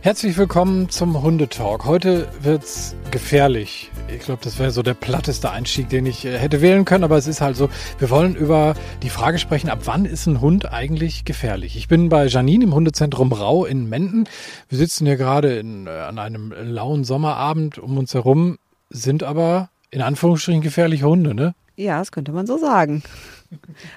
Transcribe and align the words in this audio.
Herzlich 0.00 0.36
willkommen 0.38 0.88
zum 0.88 1.20
Hundetalk. 1.20 1.84
Heute 1.84 2.28
wird's 2.40 2.94
gefährlich. 3.10 3.90
Ich 4.08 4.20
glaube, 4.20 4.40
das 4.44 4.58
wäre 4.58 4.70
so 4.70 4.82
der 4.82 4.94
platteste 4.94 5.50
Einstieg, 5.50 5.88
den 5.88 6.06
ich 6.06 6.24
äh, 6.24 6.38
hätte 6.38 6.60
wählen 6.60 6.84
können, 6.84 7.02
aber 7.02 7.16
es 7.16 7.26
ist 7.26 7.40
halt 7.40 7.56
so. 7.56 7.68
Wir 7.98 8.08
wollen 8.08 8.36
über 8.36 8.74
die 9.02 9.10
Frage 9.10 9.38
sprechen, 9.38 9.68
ab 9.68 9.80
wann 9.84 10.04
ist 10.04 10.26
ein 10.26 10.40
Hund 10.40 10.72
eigentlich 10.72 11.24
gefährlich? 11.24 11.76
Ich 11.76 11.88
bin 11.88 12.08
bei 12.08 12.26
Janine 12.26 12.64
im 12.64 12.74
Hundezentrum 12.74 13.32
Rau 13.32 13.64
in 13.64 13.88
Menden. 13.88 14.28
Wir 14.68 14.78
sitzen 14.78 15.06
hier 15.06 15.16
gerade 15.16 15.58
in, 15.58 15.88
äh, 15.88 15.90
an 15.90 16.20
einem 16.20 16.52
lauen 16.52 17.02
Sommerabend. 17.02 17.78
Um 17.78 17.98
uns 17.98 18.14
herum 18.14 18.58
sind 18.90 19.24
aber 19.24 19.70
in 19.90 20.02
Anführungsstrichen 20.02 20.62
gefährliche 20.62 21.06
Hunde, 21.06 21.34
ne? 21.34 21.54
Ja, 21.74 21.98
das 21.98 22.12
könnte 22.12 22.32
man 22.32 22.46
so 22.46 22.58
sagen. 22.58 23.02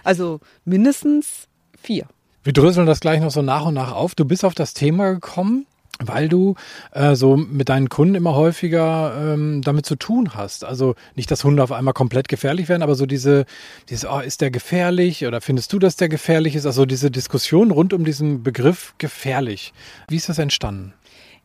Also 0.03 0.39
mindestens 0.65 1.47
vier. 1.81 2.07
Wir 2.43 2.53
dröseln 2.53 2.87
das 2.87 3.01
gleich 3.01 3.19
noch 3.19 3.31
so 3.31 3.41
nach 3.41 3.65
und 3.65 3.73
nach 3.73 3.91
auf. 3.91 4.15
Du 4.15 4.25
bist 4.25 4.45
auf 4.45 4.55
das 4.55 4.73
Thema 4.73 5.11
gekommen, 5.11 5.65
weil 5.99 6.29
du 6.29 6.55
äh, 6.93 7.15
so 7.15 7.35
mit 7.35 7.67
deinen 7.67 7.89
Kunden 7.89 8.15
immer 8.15 8.33
häufiger 8.33 9.33
ähm, 9.33 9.61
damit 9.61 9.85
zu 9.85 9.97
tun 9.97 10.33
hast. 10.35 10.63
Also 10.63 10.95
nicht, 11.15 11.29
dass 11.29 11.43
Hunde 11.43 11.61
auf 11.61 11.73
einmal 11.73 11.93
komplett 11.93 12.29
gefährlich 12.29 12.69
werden, 12.69 12.81
aber 12.81 12.95
so 12.95 13.05
diese, 13.05 13.45
dieses, 13.89 14.09
oh, 14.09 14.19
ist 14.19 14.39
der 14.39 14.51
gefährlich 14.51 15.25
oder 15.25 15.41
findest 15.41 15.73
du, 15.73 15.79
dass 15.79 15.97
der 15.97 16.07
gefährlich 16.07 16.55
ist? 16.55 16.65
Also 16.65 16.85
diese 16.85 17.11
Diskussion 17.11 17.71
rund 17.71 17.91
um 17.93 18.05
diesen 18.05 18.41
Begriff 18.41 18.93
gefährlich. 18.97 19.73
Wie 20.07 20.15
ist 20.15 20.29
das 20.29 20.39
entstanden? 20.39 20.93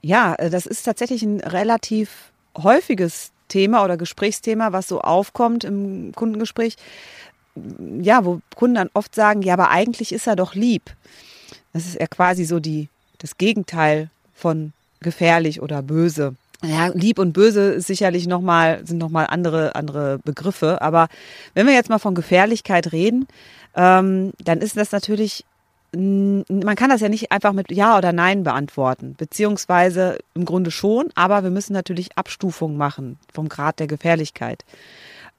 Ja, 0.01 0.35
äh, 0.37 0.49
das 0.51 0.67
ist 0.67 0.85
tatsächlich 0.85 1.23
ein 1.25 1.41
relativ 1.41 2.33
häufiges 2.57 3.33
Thema 3.49 3.85
oder 3.85 3.97
Gesprächsthema, 3.97 4.73
was 4.73 4.89
so 4.89 5.01
aufkommt 5.01 5.65
im 5.65 6.13
Kundengespräch. 6.15 6.77
Ja, 8.01 8.25
wo 8.25 8.41
Kunden 8.57 8.77
dann 8.77 8.91
oft 8.95 9.15
sagen, 9.15 9.43
ja, 9.43 9.55
aber 9.55 9.71
eigentlich 9.71 10.13
ist 10.13 10.27
er 10.27 10.37
doch 10.37 10.55
lieb. 10.55 10.91
Das 11.73 11.87
ist 11.87 12.01
ja 12.01 12.07
quasi 12.07 12.45
so 12.45 12.61
die, 12.61 12.89
das 13.19 13.39
Gegenteil 13.39 14.11
von 14.35 14.73
gefährlich 15.01 15.63
oder 15.63 15.83
böse. 15.83 16.35
Ja, 16.63 16.89
lieb 16.89 17.19
und 17.19 17.33
böse 17.33 17.73
ist 17.75 17.87
sicherlich 17.87 18.27
noch 18.27 18.41
mal, 18.41 18.81
sind 18.87 18.99
nochmal 18.99 19.27
andere, 19.29 19.75
andere 19.75 20.19
Begriffe. 20.25 20.81
Aber 20.81 21.09
wenn 21.53 21.67
wir 21.67 21.75
jetzt 21.75 21.91
mal 21.91 21.99
von 21.99 22.15
Gefährlichkeit 22.15 22.93
reden, 22.93 23.27
ähm, 23.77 24.33
dann 24.43 24.61
ist 24.61 24.77
das 24.77 24.91
natürlich, 24.93 25.45
man 25.93 26.75
kann 26.77 26.91
das 26.91 27.03
ja 27.03 27.09
nicht 27.09 27.31
einfach 27.31 27.53
mit 27.53 27.71
Ja 27.71 27.99
oder 27.99 28.13
Nein 28.13 28.45
beantworten. 28.45 29.15
Beziehungsweise 29.19 30.19
im 30.35 30.45
Grunde 30.45 30.71
schon, 30.71 31.11
aber 31.15 31.43
wir 31.43 31.51
müssen 31.51 31.73
natürlich 31.73 32.17
Abstufungen 32.17 32.77
machen 32.77 33.19
vom 33.33 33.49
Grad 33.49 33.79
der 33.79 33.87
Gefährlichkeit. 33.87 34.65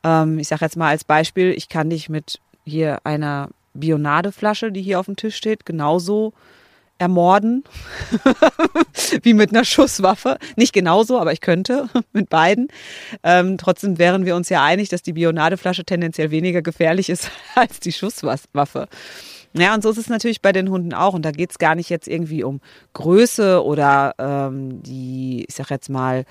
Ähm, 0.06 0.40
ich 0.40 0.48
sage 0.48 0.64
jetzt 0.64 0.78
mal 0.78 0.90
als 0.90 1.04
Beispiel, 1.04 1.52
ich 1.52 1.68
kann 1.68 1.90
dich 1.90 2.08
mit 2.08 2.40
hier 2.64 3.00
einer 3.04 3.50
Bionadeflasche, 3.74 4.72
die 4.72 4.82
hier 4.82 5.00
auf 5.00 5.08
dem 5.08 5.16
Tisch 5.16 5.36
steht, 5.36 5.66
genauso 5.66 6.34
ermorden, 6.98 7.66
wie 9.24 9.34
mit 9.34 9.50
einer 9.50 9.66
Schusswaffe. 9.66 10.38
Nicht 10.56 10.72
genauso, 10.72 11.20
aber 11.20 11.34
ich 11.34 11.42
könnte 11.42 11.90
mit 12.14 12.30
beiden. 12.30 12.70
Ähm, 13.24 13.58
trotzdem 13.58 13.98
wären 13.98 14.26
wir 14.26 14.36
uns 14.36 14.48
ja 14.48 14.64
einig, 14.64 14.90
dass 14.90 15.02
die 15.02 15.14
Bionadeflasche 15.14 15.84
tendenziell 15.84 16.32
weniger 16.32 16.62
gefährlich 16.62 17.10
ist 17.10 17.32
als 17.56 17.80
die 17.80 17.92
Schusswaffe. 17.92 18.88
Ja, 19.54 19.74
und 19.74 19.84
so 19.84 19.90
ist 19.90 19.98
es 19.98 20.10
natürlich 20.10 20.42
bei 20.42 20.52
den 20.52 20.70
Hunden 20.70 20.94
auch. 20.94 21.14
Und 21.14 21.24
da 21.24 21.32
geht 21.32 21.52
es 21.52 21.58
gar 21.58 21.76
nicht 21.76 21.90
jetzt 21.90 22.08
irgendwie 22.08 22.44
um 22.44 22.62
Größe 22.94 23.64
oder 23.64 24.14
ähm, 24.18 24.84
die, 24.84 25.46
ich 25.48 25.56
sag 25.56 25.70
jetzt 25.70 25.90
mal, 25.90 26.26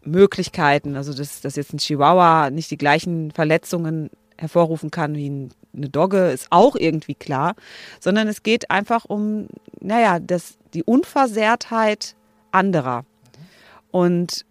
Verletzungsmöglichkeiten. 0.00 0.96
Also, 0.96 1.14
dass, 1.14 1.40
dass 1.40 1.56
jetzt 1.56 1.72
ein 1.72 1.78
Chihuahua 1.78 2.50
nicht 2.50 2.70
die 2.70 2.78
gleichen 2.78 3.30
Verletzungen 3.30 4.10
hervorrufen 4.36 4.90
kann 4.90 5.14
wie 5.14 5.28
ein 5.28 5.50
eine 5.72 5.88
Dogge 5.88 6.32
ist 6.32 6.48
auch 6.50 6.74
irgendwie 6.74 7.14
klar, 7.14 7.54
sondern 8.00 8.26
es 8.26 8.42
geht 8.42 8.72
einfach 8.72 9.04
um, 9.04 9.46
naja, 9.80 10.18
das, 10.18 10.58
die 10.74 10.82
Unversehrtheit 10.82 12.16
anderer. 12.50 13.04
Und 13.92 14.44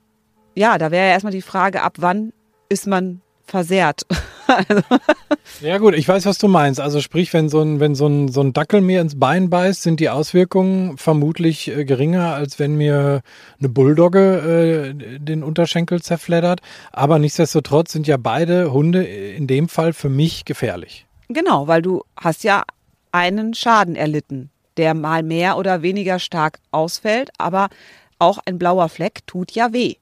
ja, 0.56 0.78
da 0.78 0.92
wäre 0.92 1.08
ja 1.08 1.12
erstmal 1.12 1.34
die 1.34 1.42
Frage, 1.42 1.82
ab 1.82 1.96
wann 1.98 2.32
ist 2.70 2.88
man 2.88 3.20
versehrt? 3.44 4.04
ja 5.62 5.78
gut, 5.78 5.96
ich 5.96 6.08
weiß, 6.08 6.26
was 6.26 6.38
du 6.38 6.48
meinst. 6.48 6.80
Also 6.80 7.02
sprich, 7.02 7.34
wenn 7.34 7.50
so 7.50 7.62
ein, 7.62 7.80
wenn 7.80 7.96
so 7.96 8.08
ein, 8.08 8.28
so 8.30 8.42
ein 8.42 8.54
Dackel 8.54 8.82
mir 8.82 9.02
ins 9.02 9.20
Bein 9.20 9.50
beißt, 9.50 9.82
sind 9.82 10.00
die 10.00 10.10
Auswirkungen 10.10 10.98
vermutlich 10.98 11.70
äh, 11.70 11.86
geringer, 11.86 12.34
als 12.34 12.60
wenn 12.60 12.76
mir 12.76 13.22
eine 13.60 13.70
Bulldogge 13.70 14.94
äh, 14.96 15.20
den 15.20 15.44
Unterschenkel 15.44 16.02
zerfleddert. 16.02 16.62
Aber 16.92 17.20
nichtsdestotrotz 17.20 17.92
sind 17.92 18.08
ja 18.08 18.18
beide 18.18 18.72
Hunde 18.72 19.04
in 19.04 19.48
dem 19.48 19.70
Fall 19.70 19.94
für 19.94 20.10
mich 20.10 20.46
gefährlich. 20.46 21.06
Genau, 21.28 21.68
weil 21.68 21.82
du 21.82 22.04
hast 22.18 22.44
ja 22.44 22.64
einen 23.12 23.54
Schaden 23.54 23.96
erlitten, 23.96 24.50
der 24.78 24.94
mal 24.94 25.24
mehr 25.24 25.58
oder 25.58 25.82
weniger 25.82 26.20
stark 26.20 26.60
ausfällt, 26.72 27.32
aber 27.38 27.70
auch 28.18 28.40
ein 28.46 28.60
blauer 28.60 28.90
Fleck 28.90 29.26
tut 29.28 29.52
ja 29.52 29.74
weh. 29.74 29.96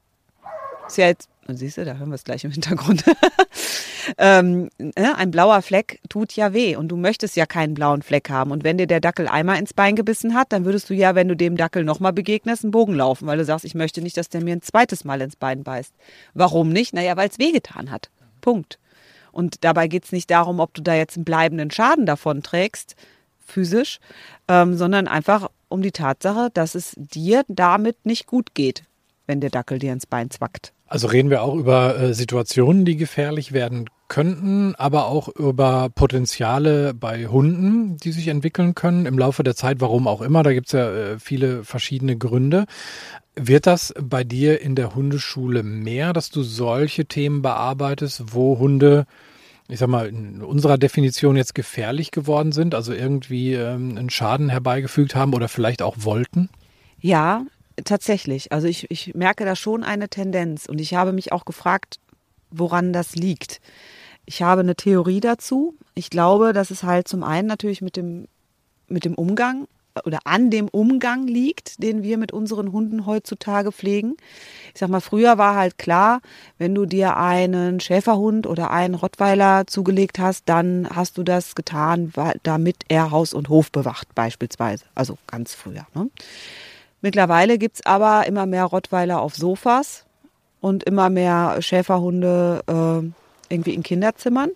Ist 0.86 0.98
ja 0.98 1.06
jetzt, 1.06 1.28
siehst 1.56 1.78
du, 1.78 1.84
da 1.84 1.94
hören 1.94 2.10
wir 2.10 2.14
es 2.14 2.24
gleich 2.24 2.44
im 2.44 2.50
Hintergrund. 2.50 3.04
ähm, 4.18 4.68
ne, 4.78 5.16
ein 5.16 5.30
blauer 5.30 5.62
Fleck 5.62 6.00
tut 6.08 6.34
ja 6.34 6.52
weh 6.52 6.76
und 6.76 6.88
du 6.88 6.96
möchtest 6.96 7.36
ja 7.36 7.46
keinen 7.46 7.74
blauen 7.74 8.02
Fleck 8.02 8.28
haben. 8.28 8.50
Und 8.50 8.64
wenn 8.64 8.76
dir 8.76 8.86
der 8.86 9.00
Dackel 9.00 9.28
einmal 9.28 9.58
ins 9.58 9.72
Bein 9.72 9.96
gebissen 9.96 10.34
hat, 10.34 10.52
dann 10.52 10.64
würdest 10.64 10.90
du 10.90 10.94
ja, 10.94 11.14
wenn 11.14 11.28
du 11.28 11.36
dem 11.36 11.56
Dackel 11.56 11.84
nochmal 11.84 12.12
begegnest, 12.12 12.64
einen 12.64 12.70
Bogen 12.70 12.94
laufen, 12.94 13.26
weil 13.26 13.38
du 13.38 13.44
sagst, 13.44 13.64
ich 13.64 13.74
möchte 13.74 14.02
nicht, 14.02 14.16
dass 14.16 14.28
der 14.28 14.42
mir 14.42 14.56
ein 14.56 14.62
zweites 14.62 15.04
Mal 15.04 15.20
ins 15.22 15.36
Bein 15.36 15.62
beißt. 15.62 15.94
Warum 16.34 16.68
nicht? 16.68 16.92
Naja, 16.92 17.16
weil 17.16 17.28
es 17.28 17.38
wehgetan 17.38 17.90
hat. 17.90 18.10
Punkt. 18.40 18.78
Und 19.32 19.64
dabei 19.64 19.88
geht 19.88 20.04
es 20.04 20.12
nicht 20.12 20.30
darum, 20.30 20.60
ob 20.60 20.74
du 20.74 20.82
da 20.82 20.94
jetzt 20.94 21.16
einen 21.16 21.24
bleibenden 21.24 21.70
Schaden 21.70 22.06
davon 22.06 22.42
trägst, 22.42 22.96
physisch, 23.38 24.00
ähm, 24.48 24.76
sondern 24.76 25.08
einfach 25.08 25.48
um 25.68 25.80
die 25.82 25.92
Tatsache, 25.92 26.50
dass 26.52 26.74
es 26.74 26.94
dir 26.96 27.44
damit 27.48 28.04
nicht 28.04 28.26
gut 28.26 28.54
geht, 28.54 28.84
wenn 29.26 29.40
der 29.40 29.50
Dackel 29.50 29.78
dir 29.78 29.92
ins 29.92 30.06
Bein 30.06 30.30
zwackt. 30.30 30.72
Also 30.88 31.06
reden 31.06 31.28
wir 31.28 31.42
auch 31.42 31.54
über 31.54 31.98
äh, 31.98 32.14
Situationen, 32.14 32.84
die 32.86 32.96
gefährlich 32.96 33.52
werden 33.52 33.90
könnten, 34.08 34.74
aber 34.76 35.06
auch 35.06 35.28
über 35.28 35.90
Potenziale 35.94 36.94
bei 36.94 37.26
Hunden, 37.26 37.98
die 37.98 38.10
sich 38.12 38.28
entwickeln 38.28 38.74
können 38.74 39.04
im 39.04 39.18
Laufe 39.18 39.42
der 39.42 39.54
Zeit, 39.54 39.80
warum 39.80 40.08
auch 40.08 40.22
immer. 40.22 40.42
Da 40.42 40.54
gibt 40.54 40.68
es 40.68 40.72
ja 40.72 40.90
äh, 40.90 41.18
viele 41.18 41.62
verschiedene 41.62 42.16
Gründe. 42.16 42.64
Wird 43.36 43.66
das 43.66 43.92
bei 44.00 44.24
dir 44.24 44.62
in 44.62 44.74
der 44.74 44.94
Hundeschule 44.94 45.62
mehr, 45.62 46.14
dass 46.14 46.30
du 46.30 46.42
solche 46.42 47.04
Themen 47.04 47.42
bearbeitest, 47.42 48.34
wo 48.34 48.58
Hunde 48.58 49.06
ich 49.70 49.78
sag 49.78 49.88
mal, 49.88 50.08
in 50.08 50.42
unserer 50.42 50.78
Definition 50.78 51.36
jetzt 51.36 51.54
gefährlich 51.54 52.10
geworden 52.10 52.52
sind, 52.52 52.74
also 52.74 52.94
irgendwie 52.94 53.52
ähm, 53.52 53.98
einen 53.98 54.08
Schaden 54.08 54.48
herbeigefügt 54.48 55.14
haben 55.14 55.34
oder 55.34 55.48
vielleicht 55.48 55.82
auch 55.82 55.96
wollten? 55.98 56.48
Ja, 57.00 57.42
tatsächlich. 57.84 58.52
Also 58.52 58.66
ich, 58.66 58.90
ich 58.90 59.14
merke 59.14 59.44
da 59.44 59.56
schon 59.56 59.84
eine 59.84 60.08
Tendenz 60.08 60.66
und 60.66 60.80
ich 60.80 60.94
habe 60.94 61.12
mich 61.12 61.32
auch 61.32 61.44
gefragt, 61.44 61.98
woran 62.50 62.92
das 62.92 63.14
liegt. 63.14 63.60
Ich 64.26 64.42
habe 64.42 64.60
eine 64.60 64.76
Theorie 64.76 65.20
dazu. 65.20 65.74
Ich 65.94 66.10
glaube, 66.10 66.52
dass 66.52 66.70
es 66.70 66.82
halt 66.82 67.08
zum 67.08 67.22
einen 67.22 67.48
natürlich 67.48 67.80
mit 67.80 67.96
dem, 67.96 68.28
mit 68.86 69.04
dem 69.04 69.14
Umgang 69.14 69.66
oder 70.04 70.20
an 70.24 70.50
dem 70.50 70.68
Umgang 70.68 71.26
liegt, 71.26 71.82
den 71.82 72.02
wir 72.02 72.18
mit 72.18 72.32
unseren 72.32 72.72
Hunden 72.72 73.06
heutzutage 73.06 73.72
pflegen. 73.72 74.16
Ich 74.74 74.80
sag 74.80 74.90
mal, 74.90 75.00
früher 75.00 75.38
war 75.38 75.56
halt 75.56 75.78
klar, 75.78 76.20
wenn 76.58 76.74
du 76.74 76.86
dir 76.86 77.16
einen 77.16 77.80
Schäferhund 77.80 78.46
oder 78.46 78.70
einen 78.70 78.94
Rottweiler 78.94 79.66
zugelegt 79.66 80.18
hast, 80.18 80.48
dann 80.48 80.88
hast 80.90 81.18
du 81.18 81.22
das 81.22 81.54
getan, 81.54 82.12
damit 82.42 82.76
er 82.88 83.10
Haus 83.10 83.34
und 83.34 83.48
Hof 83.48 83.72
bewacht, 83.72 84.14
beispielsweise. 84.14 84.84
Also 84.94 85.18
ganz 85.26 85.54
früher. 85.54 85.86
Ne? 85.94 86.10
Mittlerweile 87.00 87.58
gibt's 87.58 87.84
aber 87.86 88.26
immer 88.26 88.46
mehr 88.46 88.64
Rottweiler 88.64 89.20
auf 89.20 89.34
Sofas 89.34 90.04
und 90.60 90.84
immer 90.84 91.10
mehr 91.10 91.60
Schäferhunde 91.60 92.62
äh, 92.66 93.52
irgendwie 93.52 93.74
in 93.74 93.82
Kinderzimmern, 93.82 94.50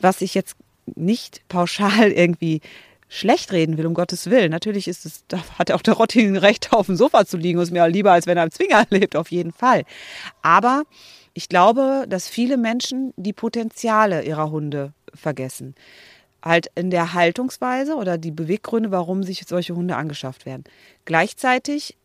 was 0.00 0.20
ich 0.20 0.34
jetzt 0.34 0.56
nicht 0.94 1.42
pauschal 1.48 2.12
irgendwie 2.12 2.60
schlecht 3.08 3.52
reden 3.52 3.78
will, 3.78 3.86
um 3.86 3.94
Gottes 3.94 4.30
Willen. 4.30 4.50
Natürlich 4.50 4.88
ist 4.88 5.06
es, 5.06 5.24
da 5.28 5.38
hat 5.58 5.70
auch 5.70 5.82
der 5.82 5.94
Rotti 5.94 6.22
ein 6.22 6.36
Recht, 6.36 6.72
auf 6.72 6.86
dem 6.86 6.96
Sofa 6.96 7.24
zu 7.24 7.36
liegen, 7.36 7.58
ist 7.60 7.70
mir 7.70 7.88
lieber, 7.88 8.12
als 8.12 8.26
wenn 8.26 8.36
er 8.36 8.44
im 8.44 8.50
Zwinger 8.50 8.84
lebt, 8.90 9.16
auf 9.16 9.30
jeden 9.30 9.52
Fall. 9.52 9.84
Aber 10.42 10.82
ich 11.34 11.48
glaube, 11.48 12.06
dass 12.08 12.28
viele 12.28 12.56
Menschen 12.56 13.12
die 13.16 13.32
Potenziale 13.32 14.22
ihrer 14.24 14.50
Hunde 14.50 14.92
vergessen. 15.14 15.74
Halt 16.46 16.70
in 16.74 16.90
der 16.90 17.12
Haltungsweise 17.12 17.96
oder 17.96 18.18
die 18.18 18.30
Beweggründe, 18.30 18.90
warum 18.90 19.22
sich 19.22 19.44
solche 19.46 19.74
Hunde 19.74 19.96
angeschafft 19.96 20.46
werden. 20.46 20.64
Gleichzeitig 21.04 21.96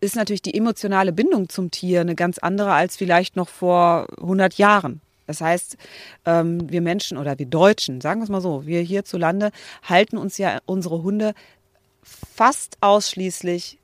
ist 0.00 0.16
natürlich 0.16 0.42
die 0.42 0.56
emotionale 0.56 1.12
Bindung 1.12 1.48
zum 1.48 1.70
Tier 1.70 2.00
eine 2.00 2.14
ganz 2.14 2.38
andere 2.38 2.72
als 2.72 2.96
vielleicht 2.96 3.36
noch 3.36 3.48
vor 3.48 4.06
100 4.18 4.54
Jahren. 4.54 5.00
Das 5.26 5.40
heißt, 5.40 5.76
ähm, 6.24 6.70
wir 6.70 6.80
Menschen 6.80 7.18
oder 7.18 7.38
wir 7.38 7.46
Deutschen, 7.46 8.00
sagen 8.00 8.20
wir 8.20 8.24
es 8.24 8.30
mal 8.30 8.40
so, 8.40 8.64
wir 8.64 8.80
hierzulande 8.80 9.50
halten 9.82 10.16
uns 10.16 10.38
ja 10.38 10.58
unsere 10.66 11.02
Hunde 11.02 11.34
fast 12.02 12.78
ausschließlich 12.80 13.78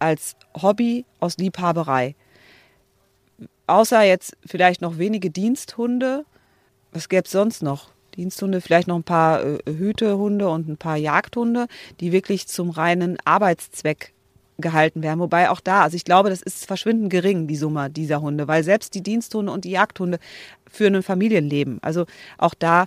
als 0.00 0.36
Hobby 0.60 1.04
aus 1.20 1.36
Liebhaberei. 1.38 2.16
Außer 3.66 4.02
jetzt 4.02 4.36
vielleicht 4.44 4.82
noch 4.82 4.98
wenige 4.98 5.30
Diensthunde. 5.30 6.24
Was 6.92 7.08
gäbe 7.08 7.22
es 7.24 7.30
sonst 7.30 7.62
noch? 7.62 7.92
Diensthunde, 8.16 8.60
vielleicht 8.60 8.88
noch 8.88 8.96
ein 8.96 9.04
paar 9.04 9.44
äh, 9.44 9.58
Hütehunde 9.66 10.48
und 10.48 10.68
ein 10.68 10.76
paar 10.76 10.96
Jagdhunde, 10.96 11.66
die 12.00 12.12
wirklich 12.12 12.46
zum 12.46 12.70
reinen 12.70 13.16
Arbeitszweck 13.24 14.12
gehalten 14.60 15.02
werden. 15.02 15.20
Wobei 15.20 15.50
auch 15.50 15.60
da, 15.60 15.82
also 15.82 15.96
ich 15.96 16.04
glaube, 16.04 16.30
das 16.30 16.42
ist 16.42 16.66
verschwindend 16.66 17.10
gering, 17.10 17.46
die 17.46 17.56
Summe 17.56 17.90
dieser 17.90 18.20
Hunde, 18.20 18.48
weil 18.48 18.62
selbst 18.62 18.94
die 18.94 19.02
Diensthunde 19.02 19.52
und 19.52 19.64
die 19.64 19.70
Jagdhunde 19.70 20.18
führen 20.70 20.96
ein 20.96 21.02
Familienleben. 21.02 21.78
Also 21.82 22.06
auch 22.38 22.54
da 22.54 22.86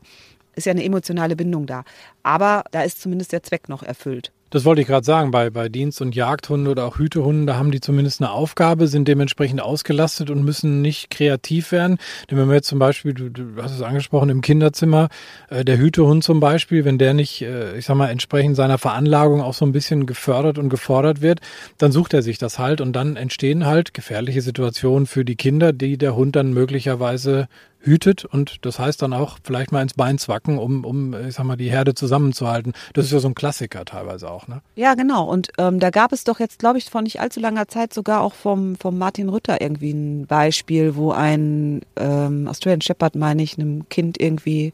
ist 0.55 0.65
ja 0.65 0.71
eine 0.71 0.83
emotionale 0.83 1.35
Bindung 1.35 1.65
da. 1.65 1.83
Aber 2.21 2.63
da 2.71 2.83
ist 2.83 3.01
zumindest 3.01 3.31
der 3.31 3.43
Zweck 3.43 3.69
noch 3.69 3.83
erfüllt. 3.83 4.31
Das 4.53 4.65
wollte 4.65 4.81
ich 4.81 4.87
gerade 4.87 5.03
sagen, 5.03 5.31
bei, 5.31 5.49
bei 5.49 5.67
Dienst- 5.67 5.99
und 5.99 6.13
Jagdhunden 6.13 6.67
oder 6.67 6.85
auch 6.85 6.99
Hütehunden, 6.99 7.47
da 7.47 7.55
haben 7.55 7.71
die 7.71 7.81
zumindest 7.81 8.21
eine 8.21 8.29
Aufgabe, 8.29 8.87
sind 8.87 9.07
dementsprechend 9.07 9.59
ausgelastet 9.59 10.29
und 10.29 10.45
müssen 10.45 10.83
nicht 10.83 11.09
kreativ 11.09 11.71
werden. 11.71 11.97
Denn 12.29 12.37
wenn 12.37 12.49
wir 12.49 12.53
jetzt 12.57 12.67
zum 12.67 12.77
Beispiel, 12.77 13.15
du, 13.15 13.29
du 13.29 13.59
hast 13.59 13.73
es 13.73 13.81
angesprochen, 13.81 14.29
im 14.29 14.41
Kinderzimmer, 14.41 15.09
äh, 15.49 15.65
der 15.65 15.79
Hütehund 15.79 16.23
zum 16.23 16.39
Beispiel, 16.39 16.85
wenn 16.85 16.99
der 16.99 17.15
nicht, 17.15 17.41
äh, 17.41 17.75
ich 17.79 17.85
sag 17.85 17.95
mal, 17.95 18.11
entsprechend 18.11 18.55
seiner 18.55 18.77
Veranlagung 18.77 19.41
auch 19.41 19.55
so 19.55 19.65
ein 19.65 19.71
bisschen 19.71 20.05
gefördert 20.05 20.59
und 20.59 20.69
gefordert 20.69 21.23
wird, 21.23 21.39
dann 21.79 21.91
sucht 21.91 22.13
er 22.13 22.21
sich 22.21 22.37
das 22.37 22.59
halt 22.59 22.79
und 22.79 22.93
dann 22.93 23.15
entstehen 23.15 23.65
halt 23.65 23.95
gefährliche 23.95 24.43
Situationen 24.43 25.07
für 25.07 25.25
die 25.25 25.35
Kinder, 25.35 25.73
die 25.73 25.97
der 25.97 26.15
Hund 26.15 26.35
dann 26.35 26.53
möglicherweise 26.53 27.47
hütet 27.83 28.25
und 28.25 28.65
das 28.65 28.79
heißt 28.79 29.01
dann 29.01 29.13
auch 29.13 29.37
vielleicht 29.43 29.71
mal 29.71 29.81
ins 29.81 29.93
Bein 29.93 30.17
zwacken, 30.17 30.57
um, 30.57 30.85
um 30.85 31.13
ich 31.13 31.35
sag 31.35 31.43
mal, 31.43 31.57
die 31.57 31.69
Herde 31.69 31.93
zusammenzuhalten. 31.93 32.73
Das 32.93 33.05
ist 33.05 33.11
ja 33.11 33.19
so 33.19 33.27
ein 33.27 33.35
Klassiker 33.35 33.85
teilweise 33.85 34.31
auch, 34.31 34.47
ne? 34.47 34.61
Ja, 34.75 34.95
genau. 34.95 35.29
Und 35.29 35.49
ähm, 35.57 35.79
da 35.79 35.89
gab 35.89 36.13
es 36.13 36.23
doch 36.23 36.39
jetzt, 36.39 36.59
glaube 36.59 36.77
ich, 36.77 36.89
vor 36.89 37.01
nicht 37.01 37.19
allzu 37.19 37.39
langer 37.39 37.67
Zeit 37.67 37.93
sogar 37.93 38.21
auch 38.21 38.33
vom, 38.33 38.75
vom 38.75 38.97
Martin 38.97 39.29
Rütter 39.29 39.61
irgendwie 39.61 39.91
ein 39.91 40.25
Beispiel, 40.25 40.95
wo 40.95 41.11
ein 41.11 41.81
ähm, 41.97 42.47
Australian 42.47 42.81
Shepherd, 42.81 43.15
meine 43.15 43.43
ich, 43.43 43.59
einem 43.59 43.87
Kind 43.89 44.19
irgendwie 44.19 44.73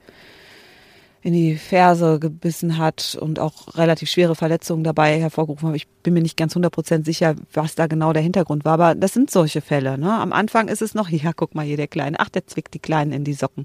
in 1.21 1.33
die 1.33 1.57
Ferse 1.57 2.17
gebissen 2.19 2.77
hat 2.77 3.17
und 3.19 3.39
auch 3.39 3.75
relativ 3.75 4.09
schwere 4.09 4.35
Verletzungen 4.35 4.85
dabei 4.85 5.19
hervorgerufen 5.19 5.69
hat. 5.69 5.75
Ich 5.75 5.87
bin 5.87 6.13
mir 6.13 6.21
nicht 6.21 6.37
ganz 6.37 6.55
100% 6.55 7.03
sicher, 7.03 7.35
was 7.53 7.75
da 7.75 7.87
genau 7.87 8.13
der 8.13 8.21
Hintergrund 8.21 8.63
war, 8.63 8.73
aber 8.73 8.95
das 8.95 9.13
sind 9.13 9.29
solche 9.29 9.59
Fälle. 9.59 9.97
Ne? 9.97 10.13
Am 10.13 10.31
Anfang 10.31 10.69
ist 10.69 10.81
es 10.81 10.93
noch, 10.93 11.09
ja, 11.09 11.33
guck 11.33 11.55
mal 11.55 11.65
hier 11.65 11.77
der 11.77 11.87
Kleine, 11.87 12.19
ach, 12.19 12.29
der 12.29 12.47
zwickt 12.47 12.73
die 12.73 12.79
Kleinen 12.79 13.11
in 13.11 13.23
die 13.25 13.33
Socken. 13.33 13.63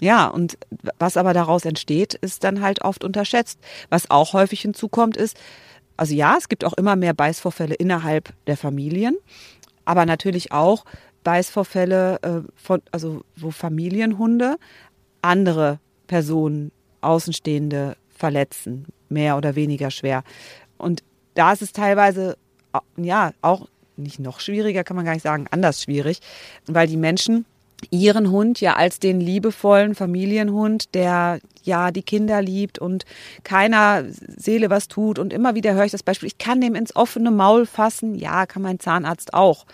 Ja, 0.00 0.28
und 0.28 0.56
was 0.98 1.16
aber 1.16 1.34
daraus 1.34 1.64
entsteht, 1.64 2.14
ist 2.14 2.44
dann 2.44 2.60
halt 2.60 2.82
oft 2.82 3.02
unterschätzt. 3.02 3.58
Was 3.88 4.10
auch 4.10 4.32
häufig 4.32 4.60
hinzukommt, 4.60 5.16
ist, 5.16 5.36
also 5.96 6.14
ja, 6.14 6.36
es 6.38 6.48
gibt 6.48 6.64
auch 6.64 6.74
immer 6.74 6.94
mehr 6.94 7.14
Beißvorfälle 7.14 7.74
innerhalb 7.74 8.32
der 8.46 8.56
Familien, 8.56 9.16
aber 9.84 10.06
natürlich 10.06 10.52
auch 10.52 10.84
Beißvorfälle, 11.24 12.18
äh, 12.22 12.40
von, 12.54 12.82
also 12.92 13.22
wo 13.34 13.50
Familienhunde 13.50 14.56
andere 15.22 15.80
Personen 16.06 16.70
Außenstehende 17.04 17.96
verletzen, 18.14 18.86
mehr 19.08 19.36
oder 19.36 19.54
weniger 19.54 19.90
schwer. 19.90 20.24
Und 20.78 21.02
da 21.34 21.52
ist 21.52 21.62
es 21.62 21.72
teilweise, 21.72 22.36
ja, 22.96 23.32
auch 23.42 23.68
nicht 23.96 24.18
noch 24.18 24.40
schwieriger, 24.40 24.84
kann 24.84 24.96
man 24.96 25.04
gar 25.04 25.14
nicht 25.14 25.22
sagen, 25.22 25.46
anders 25.50 25.82
schwierig, 25.82 26.20
weil 26.66 26.86
die 26.86 26.96
Menschen 26.96 27.44
ihren 27.90 28.30
Hund 28.30 28.60
ja 28.60 28.76
als 28.76 28.98
den 28.98 29.20
liebevollen 29.20 29.94
Familienhund, 29.94 30.94
der 30.94 31.40
ja 31.62 31.90
die 31.90 32.02
Kinder 32.02 32.40
liebt 32.42 32.78
und 32.78 33.04
keiner 33.42 34.04
Seele 34.08 34.70
was 34.70 34.88
tut. 34.88 35.18
Und 35.18 35.32
immer 35.32 35.54
wieder 35.54 35.74
höre 35.74 35.84
ich 35.84 35.92
das 35.92 36.02
Beispiel, 36.02 36.28
ich 36.28 36.38
kann 36.38 36.60
dem 36.60 36.74
ins 36.74 36.94
offene 36.96 37.30
Maul 37.30 37.66
fassen. 37.66 38.14
Ja, 38.14 38.46
kann 38.46 38.62
mein 38.62 38.80
Zahnarzt 38.80 39.34
auch. 39.34 39.66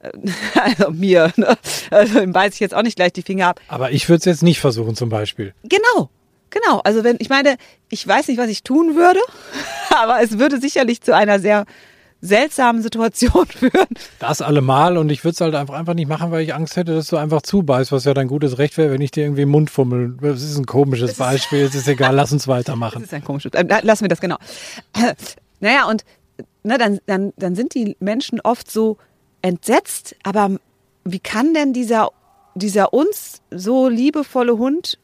Also 0.54 0.92
mir, 0.92 1.32
ne? 1.34 1.58
also 1.90 2.20
dem 2.20 2.32
beiß 2.32 2.54
ich 2.54 2.60
jetzt 2.60 2.72
auch 2.72 2.84
nicht 2.84 2.94
gleich 2.94 3.12
die 3.12 3.22
Finger 3.22 3.48
ab. 3.48 3.60
Aber 3.66 3.90
ich 3.90 4.08
würde 4.08 4.18
es 4.18 4.24
jetzt 4.26 4.42
nicht 4.44 4.60
versuchen 4.60 4.94
zum 4.94 5.08
Beispiel. 5.08 5.54
Genau, 5.64 6.08
Genau, 6.50 6.80
also 6.84 7.04
wenn, 7.04 7.16
ich 7.18 7.28
meine, 7.28 7.56
ich 7.90 8.06
weiß 8.06 8.28
nicht, 8.28 8.38
was 8.38 8.48
ich 8.48 8.62
tun 8.62 8.96
würde, 8.96 9.20
aber 9.90 10.22
es 10.22 10.38
würde 10.38 10.60
sicherlich 10.60 11.00
zu 11.00 11.14
einer 11.14 11.40
sehr 11.40 11.64
seltsamen 12.20 12.82
Situation 12.82 13.46
führen. 13.48 13.86
Das 14.18 14.42
allemal 14.42 14.96
und 14.96 15.10
ich 15.10 15.24
würde 15.24 15.34
es 15.34 15.40
halt 15.40 15.54
einfach, 15.54 15.74
einfach 15.74 15.94
nicht 15.94 16.08
machen, 16.08 16.30
weil 16.30 16.42
ich 16.42 16.54
Angst 16.54 16.76
hätte, 16.76 16.94
dass 16.94 17.08
du 17.08 17.16
einfach 17.16 17.42
zubeißt, 17.42 17.92
was 17.92 18.04
ja 18.04 18.14
dein 18.14 18.28
gutes 18.28 18.58
Recht 18.58 18.76
wäre, 18.76 18.92
wenn 18.92 19.00
ich 19.00 19.10
dir 19.10 19.24
irgendwie 19.24 19.42
im 19.42 19.50
Mund 19.50 19.70
fummel. 19.70 20.16
Das 20.20 20.42
ist 20.42 20.58
ein 20.58 20.66
komisches 20.66 21.12
ist, 21.12 21.18
Beispiel, 21.18 21.60
es 21.60 21.74
ist 21.74 21.88
egal, 21.88 22.14
lass 22.14 22.32
uns 22.32 22.48
weitermachen. 22.48 22.98
Das 22.98 23.04
ist 23.04 23.14
ein 23.14 23.24
komisches, 23.24 23.52
äh, 23.52 23.64
lassen 23.82 24.04
wir 24.04 24.08
das 24.08 24.20
genau. 24.20 24.36
Naja, 25.60 25.88
und 25.88 26.04
ne, 26.62 26.78
dann, 26.78 27.00
dann, 27.06 27.32
dann 27.36 27.56
sind 27.56 27.74
die 27.74 27.96
Menschen 27.98 28.40
oft 28.40 28.70
so 28.70 28.96
entsetzt, 29.42 30.14
aber 30.22 30.56
wie 31.04 31.18
kann 31.18 31.52
denn 31.52 31.72
dieser, 31.72 32.10
dieser 32.54 32.92
uns 32.92 33.42
so 33.50 33.88
liebevolle 33.88 34.56
Hund 34.56 34.98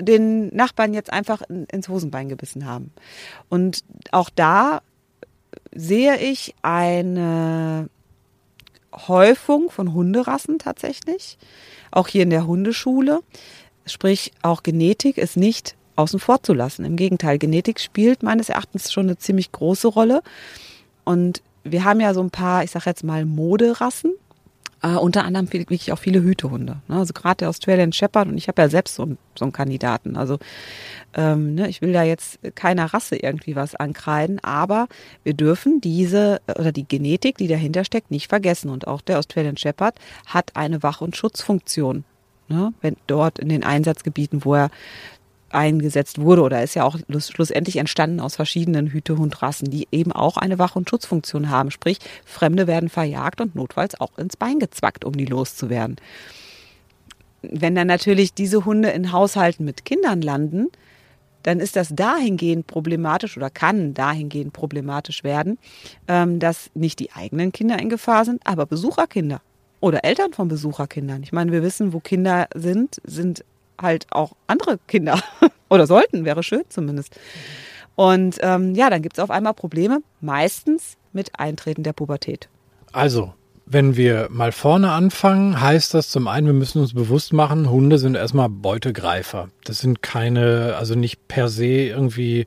den 0.00 0.54
Nachbarn 0.54 0.94
jetzt 0.94 1.12
einfach 1.12 1.42
ins 1.70 1.88
Hosenbein 1.88 2.28
gebissen 2.28 2.66
haben. 2.66 2.92
Und 3.48 3.84
auch 4.12 4.30
da 4.30 4.82
sehe 5.74 6.18
ich 6.18 6.54
eine 6.62 7.88
Häufung 8.94 9.70
von 9.70 9.92
Hunderassen 9.92 10.58
tatsächlich, 10.58 11.38
auch 11.90 12.08
hier 12.08 12.22
in 12.22 12.30
der 12.30 12.46
Hundeschule. 12.46 13.20
Sprich, 13.84 14.32
auch 14.42 14.62
Genetik 14.62 15.18
ist 15.18 15.36
nicht 15.36 15.76
außen 15.96 16.18
vor 16.18 16.42
zu 16.42 16.54
lassen. 16.54 16.84
Im 16.84 16.96
Gegenteil, 16.96 17.38
Genetik 17.38 17.80
spielt 17.80 18.22
meines 18.22 18.48
Erachtens 18.48 18.92
schon 18.92 19.06
eine 19.06 19.18
ziemlich 19.18 19.52
große 19.52 19.88
Rolle. 19.88 20.22
Und 21.04 21.42
wir 21.64 21.84
haben 21.84 22.00
ja 22.00 22.14
so 22.14 22.20
ein 22.20 22.30
paar, 22.30 22.64
ich 22.64 22.70
sage 22.70 22.90
jetzt 22.90 23.04
mal, 23.04 23.24
Moderassen, 23.24 24.12
äh, 24.82 24.94
unter 24.94 25.24
anderem 25.24 25.52
wirklich 25.52 25.92
auch 25.92 25.98
viele 25.98 26.22
Hütehunde. 26.22 26.78
Ne? 26.88 26.96
Also 26.96 27.12
gerade 27.12 27.38
der 27.38 27.48
Australian 27.48 27.92
Shepherd 27.92 28.28
und 28.28 28.36
ich 28.36 28.48
habe 28.48 28.62
ja 28.62 28.68
selbst 28.68 28.94
so, 28.94 29.04
einen, 29.04 29.18
so 29.36 29.44
einen 29.44 29.52
Kandidaten. 29.52 30.16
Also 30.16 30.38
ähm, 31.14 31.54
ne, 31.54 31.68
ich 31.68 31.80
will 31.80 31.92
da 31.92 32.02
jetzt 32.02 32.38
keiner 32.54 32.86
Rasse 32.92 33.16
irgendwie 33.16 33.56
was 33.56 33.74
ankreiden, 33.74 34.38
aber 34.42 34.88
wir 35.24 35.34
dürfen 35.34 35.80
diese 35.80 36.40
oder 36.46 36.72
die 36.72 36.86
Genetik, 36.86 37.38
die 37.38 37.48
dahinter 37.48 37.84
steckt, 37.84 38.10
nicht 38.10 38.28
vergessen. 38.28 38.70
Und 38.70 38.86
auch 38.86 39.00
der 39.00 39.18
Australian 39.18 39.56
Shepherd 39.56 39.98
hat 40.26 40.54
eine 40.54 40.82
Wach- 40.82 41.00
und 41.00 41.16
Schutzfunktion. 41.16 42.04
Ne? 42.48 42.72
Wenn 42.80 42.96
dort 43.06 43.38
in 43.38 43.48
den 43.48 43.64
Einsatzgebieten, 43.64 44.44
wo 44.44 44.54
er 44.54 44.70
eingesetzt 45.56 46.20
wurde 46.20 46.42
oder 46.42 46.62
ist 46.62 46.74
ja 46.74 46.84
auch 46.84 46.98
schlussendlich 47.18 47.76
entstanden 47.76 48.20
aus 48.20 48.36
verschiedenen 48.36 48.88
Hütehundrassen, 48.88 49.70
die 49.70 49.88
eben 49.90 50.12
auch 50.12 50.36
eine 50.36 50.58
Wach- 50.58 50.76
und 50.76 50.88
Schutzfunktion 50.88 51.50
haben. 51.50 51.70
Sprich, 51.70 51.98
Fremde 52.24 52.66
werden 52.66 52.88
verjagt 52.88 53.40
und 53.40 53.56
notfalls 53.56 54.00
auch 54.00 54.16
ins 54.18 54.36
Bein 54.36 54.58
gezwackt, 54.58 55.04
um 55.04 55.14
die 55.14 55.24
loszuwerden. 55.24 55.96
Wenn 57.42 57.74
dann 57.74 57.86
natürlich 57.86 58.34
diese 58.34 58.64
Hunde 58.64 58.90
in 58.90 59.12
Haushalten 59.12 59.64
mit 59.64 59.84
Kindern 59.84 60.20
landen, 60.20 60.68
dann 61.42 61.60
ist 61.60 61.76
das 61.76 61.90
dahingehend 61.94 62.66
problematisch 62.66 63.36
oder 63.36 63.50
kann 63.50 63.94
dahingehend 63.94 64.52
problematisch 64.52 65.22
werden, 65.22 65.58
ähm, 66.08 66.40
dass 66.40 66.70
nicht 66.74 66.98
die 66.98 67.12
eigenen 67.12 67.52
Kinder 67.52 67.78
in 67.78 67.88
Gefahr 67.88 68.24
sind, 68.24 68.42
aber 68.44 68.66
Besucherkinder 68.66 69.40
oder 69.80 70.04
Eltern 70.04 70.32
von 70.32 70.48
Besucherkindern. 70.48 71.22
Ich 71.22 71.32
meine, 71.32 71.52
wir 71.52 71.62
wissen, 71.62 71.92
wo 71.92 72.00
Kinder 72.00 72.48
sind, 72.54 73.00
sind 73.04 73.44
halt 73.80 74.06
auch 74.10 74.32
andere 74.46 74.78
Kinder 74.86 75.20
oder 75.68 75.86
sollten, 75.86 76.24
wäre 76.24 76.42
schön 76.42 76.64
zumindest. 76.68 77.18
Und 77.94 78.36
ähm, 78.40 78.74
ja, 78.74 78.90
dann 78.90 79.02
gibt 79.02 79.18
es 79.18 79.24
auf 79.24 79.30
einmal 79.30 79.54
Probleme, 79.54 80.02
meistens 80.20 80.96
mit 81.12 81.38
Eintreten 81.38 81.82
der 81.82 81.94
Pubertät. 81.94 82.48
Also, 82.92 83.32
wenn 83.64 83.96
wir 83.96 84.28
mal 84.30 84.52
vorne 84.52 84.92
anfangen, 84.92 85.60
heißt 85.60 85.92
das 85.94 86.10
zum 86.10 86.28
einen, 86.28 86.46
wir 86.46 86.54
müssen 86.54 86.80
uns 86.80 86.94
bewusst 86.94 87.32
machen, 87.32 87.68
Hunde 87.68 87.98
sind 87.98 88.14
erstmal 88.14 88.48
Beutegreifer. 88.48 89.48
Das 89.64 89.80
sind 89.80 90.02
keine, 90.02 90.76
also 90.78 90.94
nicht 90.94 91.26
per 91.26 91.48
se 91.48 91.66
irgendwie 91.66 92.46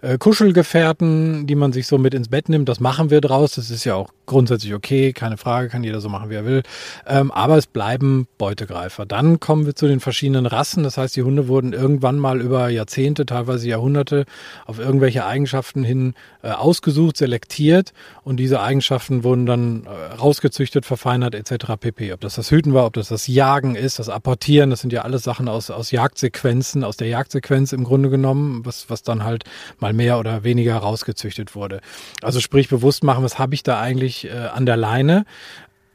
äh, 0.00 0.18
Kuschelgefährten, 0.18 1.46
die 1.46 1.54
man 1.54 1.72
sich 1.72 1.86
so 1.86 1.98
mit 1.98 2.14
ins 2.14 2.28
Bett 2.28 2.48
nimmt. 2.48 2.68
Das 2.68 2.80
machen 2.80 3.10
wir 3.10 3.20
draus. 3.20 3.54
Das 3.54 3.70
ist 3.70 3.84
ja 3.84 3.94
auch 3.94 4.10
grundsätzlich 4.26 4.74
okay, 4.74 5.12
keine 5.12 5.36
Frage, 5.36 5.68
kann 5.68 5.82
jeder 5.82 6.00
so 6.00 6.08
machen, 6.08 6.30
wie 6.30 6.34
er 6.34 6.44
will. 6.44 6.62
Ähm, 7.06 7.30
aber 7.32 7.56
es 7.56 7.66
bleiben 7.66 8.28
Beutegreifer. 8.36 9.06
Dann 9.06 9.40
kommen 9.40 9.66
wir 9.66 9.74
zu 9.74 9.88
den 9.88 10.00
verschiedenen 10.00 10.46
Rassen. 10.46 10.82
Das 10.84 10.98
heißt, 10.98 11.16
die 11.16 11.22
Hunde 11.22 11.48
wurden 11.48 11.72
irgendwann 11.72 12.18
mal 12.18 12.40
über 12.40 12.68
Jahrzehnte, 12.68 13.26
teilweise 13.26 13.68
Jahrhunderte 13.68 14.26
auf 14.66 14.78
irgendwelche 14.78 15.24
Eigenschaften 15.24 15.82
hin 15.82 16.14
äh, 16.42 16.50
ausgesucht, 16.50 17.16
selektiert 17.16 17.92
und 18.22 18.36
diese 18.36 18.60
Eigenschaften 18.60 19.24
wurden 19.24 19.46
dann 19.46 19.86
äh, 19.86 20.14
rausgezüchtet, 20.14 20.84
verfeinert 20.84 21.34
etc. 21.34 21.72
pp. 21.80 22.12
Ob 22.12 22.20
das 22.20 22.36
das 22.36 22.50
Hüten 22.50 22.74
war, 22.74 22.86
ob 22.86 22.92
das 22.92 23.08
das 23.08 23.26
Jagen 23.26 23.74
ist, 23.74 23.98
das 23.98 24.08
Apportieren, 24.08 24.70
das 24.70 24.80
sind 24.80 24.92
ja 24.92 25.02
alles 25.02 25.22
Sachen 25.22 25.48
aus, 25.48 25.70
aus 25.70 25.90
Jagdsequenzen, 25.90 26.84
aus 26.84 26.96
der 26.96 27.08
Jagdsequenz 27.08 27.72
im 27.72 27.84
Grunde 27.84 28.10
genommen, 28.10 28.64
was, 28.64 28.90
was 28.90 29.02
dann 29.02 29.24
halt 29.24 29.44
mal 29.80 29.87
mehr 29.92 30.18
oder 30.18 30.44
weniger 30.44 30.76
rausgezüchtet 30.76 31.54
wurde. 31.54 31.80
Also 32.22 32.40
sprich 32.40 32.68
bewusst 32.68 33.04
machen, 33.04 33.24
was 33.24 33.38
habe 33.38 33.54
ich 33.54 33.62
da 33.62 33.80
eigentlich 33.80 34.26
äh, 34.26 34.30
an 34.30 34.66
der 34.66 34.76
Leine 34.76 35.24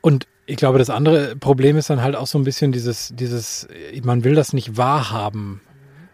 und 0.01 0.27
ich 0.45 0.57
glaube, 0.57 0.77
das 0.77 0.89
andere 0.89 1.37
Problem 1.37 1.77
ist 1.77 1.89
dann 1.89 2.01
halt 2.01 2.17
auch 2.17 2.27
so 2.27 2.37
ein 2.37 2.43
bisschen 2.43 2.73
dieses, 2.73 3.13
dieses, 3.15 3.67
man 4.03 4.25
will 4.25 4.35
das 4.35 4.51
nicht 4.51 4.75
wahrhaben 4.75 5.61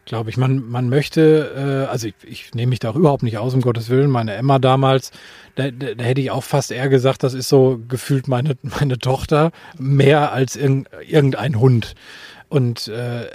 glaube 0.10 0.32
ich. 0.32 0.38
Man, 0.38 0.68
man 0.68 0.90
möchte, 0.90 1.86
äh, 1.88 1.90
also 1.90 2.08
ich, 2.08 2.16
ich 2.28 2.54
nehme 2.54 2.72
mich 2.72 2.80
da 2.80 2.90
auch 2.90 2.96
überhaupt 2.96 3.24
nicht 3.24 3.38
aus, 3.38 3.54
um 3.54 3.62
Gottes 3.62 3.90
Willen. 3.90 4.10
Meine 4.10 4.34
Emma 4.34 4.60
damals, 4.60 5.12
da, 5.56 5.72
da, 5.72 5.94
da 5.94 6.04
hätte 6.04 6.20
ich 6.20 6.32
auch 6.32 6.44
fast 6.44 6.72
eher 6.72 6.90
gesagt, 6.90 7.24
das 7.24 7.34
ist 7.34 7.48
so 7.48 7.80
gefühlt 7.88 8.28
meine, 8.28 8.58
meine 8.64 8.98
Tochter, 8.98 9.52
mehr 9.78 10.34
als 10.34 10.58
irg 10.58 10.90
irgendein 11.08 11.60
Hund. 11.60 11.94
Und 12.50 12.88
äh, 12.88 13.28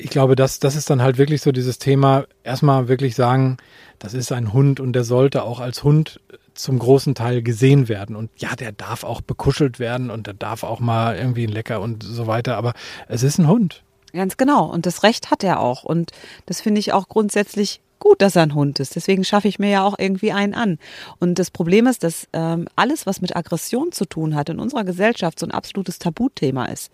ich 0.00 0.10
glaube, 0.10 0.36
das, 0.36 0.58
das 0.58 0.76
ist 0.76 0.90
dann 0.90 1.02
halt 1.02 1.18
wirklich 1.18 1.42
so 1.42 1.52
dieses 1.52 1.78
Thema, 1.78 2.24
erstmal 2.42 2.88
wirklich 2.88 3.14
sagen, 3.14 3.58
das 3.98 4.14
ist 4.14 4.32
ein 4.32 4.52
Hund 4.52 4.80
und 4.80 4.94
der 4.94 5.04
sollte 5.04 5.42
auch 5.42 5.60
als 5.60 5.84
Hund 5.84 6.20
zum 6.54 6.78
großen 6.78 7.14
Teil 7.14 7.42
gesehen 7.42 7.88
werden. 7.88 8.16
Und 8.16 8.30
ja, 8.36 8.56
der 8.56 8.72
darf 8.72 9.04
auch 9.04 9.20
bekuschelt 9.20 9.78
werden 9.78 10.10
und 10.10 10.26
der 10.26 10.34
darf 10.34 10.62
auch 10.62 10.80
mal 10.80 11.16
irgendwie 11.16 11.46
ein 11.46 11.52
Lecker 11.52 11.80
und 11.80 12.02
so 12.02 12.26
weiter, 12.26 12.56
aber 12.56 12.72
es 13.08 13.22
ist 13.22 13.38
ein 13.38 13.48
Hund. 13.48 13.82
Ganz 14.12 14.36
genau. 14.36 14.64
Und 14.66 14.86
das 14.86 15.02
Recht 15.02 15.30
hat 15.30 15.44
er 15.44 15.60
auch. 15.60 15.84
Und 15.84 16.10
das 16.46 16.60
finde 16.60 16.80
ich 16.80 16.92
auch 16.92 17.08
grundsätzlich 17.08 17.80
gut, 18.00 18.22
dass 18.22 18.34
er 18.34 18.42
ein 18.42 18.54
Hund 18.54 18.80
ist. 18.80 18.96
Deswegen 18.96 19.24
schaffe 19.24 19.46
ich 19.46 19.58
mir 19.58 19.70
ja 19.70 19.84
auch 19.84 19.96
irgendwie 19.98 20.32
einen 20.32 20.54
an. 20.54 20.78
Und 21.18 21.38
das 21.38 21.50
Problem 21.50 21.86
ist, 21.86 22.02
dass 22.02 22.26
ähm, 22.32 22.66
alles, 22.74 23.06
was 23.06 23.20
mit 23.20 23.36
Aggression 23.36 23.92
zu 23.92 24.06
tun 24.06 24.34
hat, 24.34 24.48
in 24.48 24.58
unserer 24.58 24.84
Gesellschaft 24.84 25.38
so 25.38 25.46
ein 25.46 25.52
absolutes 25.52 25.98
Tabuthema 25.98 26.64
ist. 26.66 26.90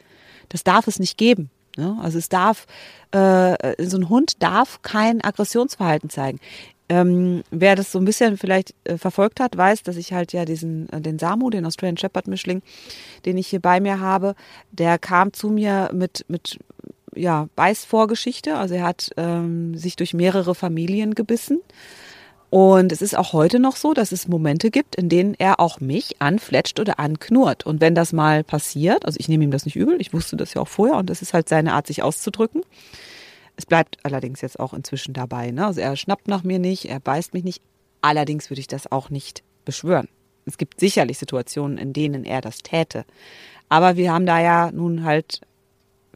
Das 0.48 0.64
darf 0.64 0.86
es 0.88 0.98
nicht 0.98 1.16
geben. 1.16 1.50
Ne? 1.76 1.98
Also 2.02 2.18
es 2.18 2.28
darf, 2.28 2.66
äh, 3.12 3.84
so 3.84 3.96
ein 3.96 4.08
Hund 4.08 4.42
darf 4.42 4.82
kein 4.82 5.22
Aggressionsverhalten 5.22 6.10
zeigen. 6.10 6.38
Ähm, 6.88 7.42
wer 7.50 7.74
das 7.74 7.90
so 7.90 7.98
ein 7.98 8.04
bisschen 8.04 8.38
vielleicht 8.38 8.74
äh, 8.84 8.96
verfolgt 8.96 9.40
hat, 9.40 9.56
weiß, 9.56 9.82
dass 9.82 9.96
ich 9.96 10.12
halt 10.12 10.32
ja 10.32 10.44
diesen, 10.44 10.88
äh, 10.90 11.00
den 11.00 11.18
Samu, 11.18 11.50
den 11.50 11.66
Australian 11.66 11.96
Shepherd 11.96 12.28
Mischling, 12.28 12.62
den 13.24 13.36
ich 13.38 13.48
hier 13.48 13.60
bei 13.60 13.80
mir 13.80 13.98
habe, 13.98 14.36
der 14.70 14.98
kam 14.98 15.32
zu 15.32 15.48
mir 15.48 15.90
mit, 15.92 16.24
mit 16.28 16.58
ja, 17.14 17.48
Beißvorgeschichte. 17.56 18.56
Also 18.56 18.74
er 18.74 18.84
hat 18.84 19.10
ähm, 19.16 19.76
sich 19.76 19.96
durch 19.96 20.14
mehrere 20.14 20.54
Familien 20.54 21.14
gebissen. 21.14 21.60
Und 22.48 22.92
es 22.92 23.02
ist 23.02 23.16
auch 23.16 23.32
heute 23.32 23.58
noch 23.58 23.76
so, 23.76 23.92
dass 23.92 24.12
es 24.12 24.28
Momente 24.28 24.70
gibt, 24.70 24.94
in 24.94 25.08
denen 25.08 25.34
er 25.34 25.58
auch 25.58 25.80
mich 25.80 26.20
anfletscht 26.20 26.78
oder 26.78 26.98
anknurrt. 27.00 27.66
Und 27.66 27.80
wenn 27.80 27.94
das 27.94 28.12
mal 28.12 28.44
passiert, 28.44 29.04
also 29.04 29.18
ich 29.18 29.28
nehme 29.28 29.44
ihm 29.44 29.50
das 29.50 29.64
nicht 29.64 29.76
übel, 29.76 30.00
ich 30.00 30.12
wusste 30.12 30.36
das 30.36 30.54
ja 30.54 30.62
auch 30.62 30.68
vorher 30.68 30.96
und 30.96 31.10
das 31.10 31.22
ist 31.22 31.34
halt 31.34 31.48
seine 31.48 31.72
Art, 31.72 31.86
sich 31.86 32.02
auszudrücken. 32.02 32.62
Es 33.56 33.66
bleibt 33.66 33.98
allerdings 34.04 34.42
jetzt 34.42 34.60
auch 34.60 34.74
inzwischen 34.74 35.12
dabei. 35.12 35.50
Ne? 35.50 35.66
Also 35.66 35.80
er 35.80 35.96
schnappt 35.96 36.28
nach 36.28 36.44
mir 36.44 36.58
nicht, 36.58 36.84
er 36.84 37.00
beißt 37.00 37.34
mich 37.34 37.42
nicht. 37.42 37.62
Allerdings 38.00 38.50
würde 38.50 38.60
ich 38.60 38.68
das 38.68 38.92
auch 38.92 39.10
nicht 39.10 39.42
beschwören. 39.64 40.08
Es 40.44 40.58
gibt 40.58 40.78
sicherlich 40.78 41.18
Situationen, 41.18 41.78
in 41.78 41.92
denen 41.92 42.24
er 42.24 42.40
das 42.40 42.58
täte. 42.58 43.04
Aber 43.68 43.96
wir 43.96 44.12
haben 44.12 44.26
da 44.26 44.40
ja 44.40 44.70
nun 44.70 45.04
halt 45.04 45.40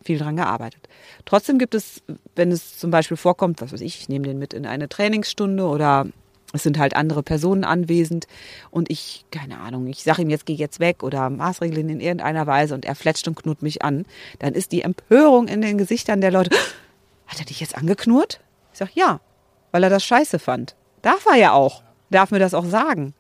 viel 0.02 0.18
dran 0.18 0.37
gearbeitet. 0.37 0.79
Trotzdem 1.25 1.59
gibt 1.59 1.75
es, 1.75 2.02
wenn 2.35 2.52
es 2.52 2.78
zum 2.78 2.90
Beispiel 2.90 3.16
vorkommt, 3.16 3.61
was 3.61 3.73
weiß 3.73 3.80
ich, 3.80 4.00
ich 4.00 4.09
nehme 4.09 4.26
den 4.26 4.38
mit 4.38 4.54
in 4.54 4.66
eine 4.66 4.88
Trainingsstunde 4.88 5.64
oder 5.64 6.06
es 6.52 6.62
sind 6.62 6.78
halt 6.78 6.97
andere 6.97 7.23
Personen 7.23 7.64
anwesend 7.64 8.26
und 8.70 8.90
ich, 8.90 9.25
keine 9.30 9.59
Ahnung, 9.59 9.87
ich 9.87 10.02
sage 10.02 10.23
ihm 10.23 10.30
jetzt, 10.30 10.47
geh 10.47 10.54
jetzt 10.54 10.80
weg 10.80 11.02
oder 11.02 11.30
maßregeln 11.30 11.88
in 11.88 12.00
irgendeiner 12.00 12.47
Weise 12.47 12.75
und 12.75 12.85
er 12.85 12.94
fletscht 12.94 13.28
und 13.28 13.37
knurrt 13.37 13.62
mich 13.62 13.82
an, 13.82 14.04
dann 14.40 14.54
ist 14.54 14.73
die 14.73 14.82
Empörung 14.82 15.47
in 15.49 15.61
den 15.61 15.78
Gesichtern 15.78 16.20
der 16.20 16.32
Leute, 16.32 16.56
hat 17.26 17.38
er 17.38 17.44
dich 17.44 17.61
jetzt 17.61 17.76
angeknurrt? 17.76 18.40
Ich 18.73 18.78
sage, 18.78 18.90
ja, 18.94 19.20
weil 19.70 19.85
er 19.85 19.90
das 19.90 20.04
scheiße 20.04 20.38
fand. 20.38 20.75
Darf 21.02 21.26
er 21.26 21.37
ja 21.37 21.52
auch, 21.52 21.82
darf 22.11 22.30
mir 22.30 22.40
das 22.40 22.54
auch 22.54 22.64
sagen. 22.64 23.14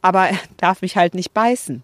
Aber 0.00 0.28
er 0.28 0.38
darf 0.56 0.82
mich 0.82 0.96
halt 0.96 1.14
nicht 1.14 1.32
beißen. 1.32 1.82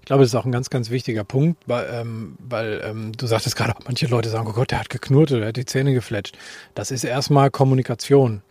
Ich 0.00 0.06
glaube, 0.06 0.22
das 0.22 0.30
ist 0.30 0.34
auch 0.34 0.44
ein 0.44 0.52
ganz, 0.52 0.70
ganz 0.70 0.90
wichtiger 0.90 1.24
Punkt, 1.24 1.62
weil, 1.66 1.88
ähm, 1.92 2.36
weil 2.40 2.82
ähm, 2.84 3.12
du 3.16 3.26
sagtest 3.26 3.54
gerade, 3.56 3.74
manche 3.84 4.06
Leute 4.06 4.28
sagen, 4.28 4.48
oh 4.48 4.52
Gott, 4.52 4.70
der 4.70 4.80
hat 4.80 4.90
geknurrt 4.90 5.30
oder 5.30 5.40
der 5.40 5.48
hat 5.48 5.56
die 5.56 5.66
Zähne 5.66 5.94
gefletscht. 5.94 6.36
Das 6.74 6.90
ist 6.90 7.04
erstmal 7.04 7.50
Kommunikation 7.50 8.42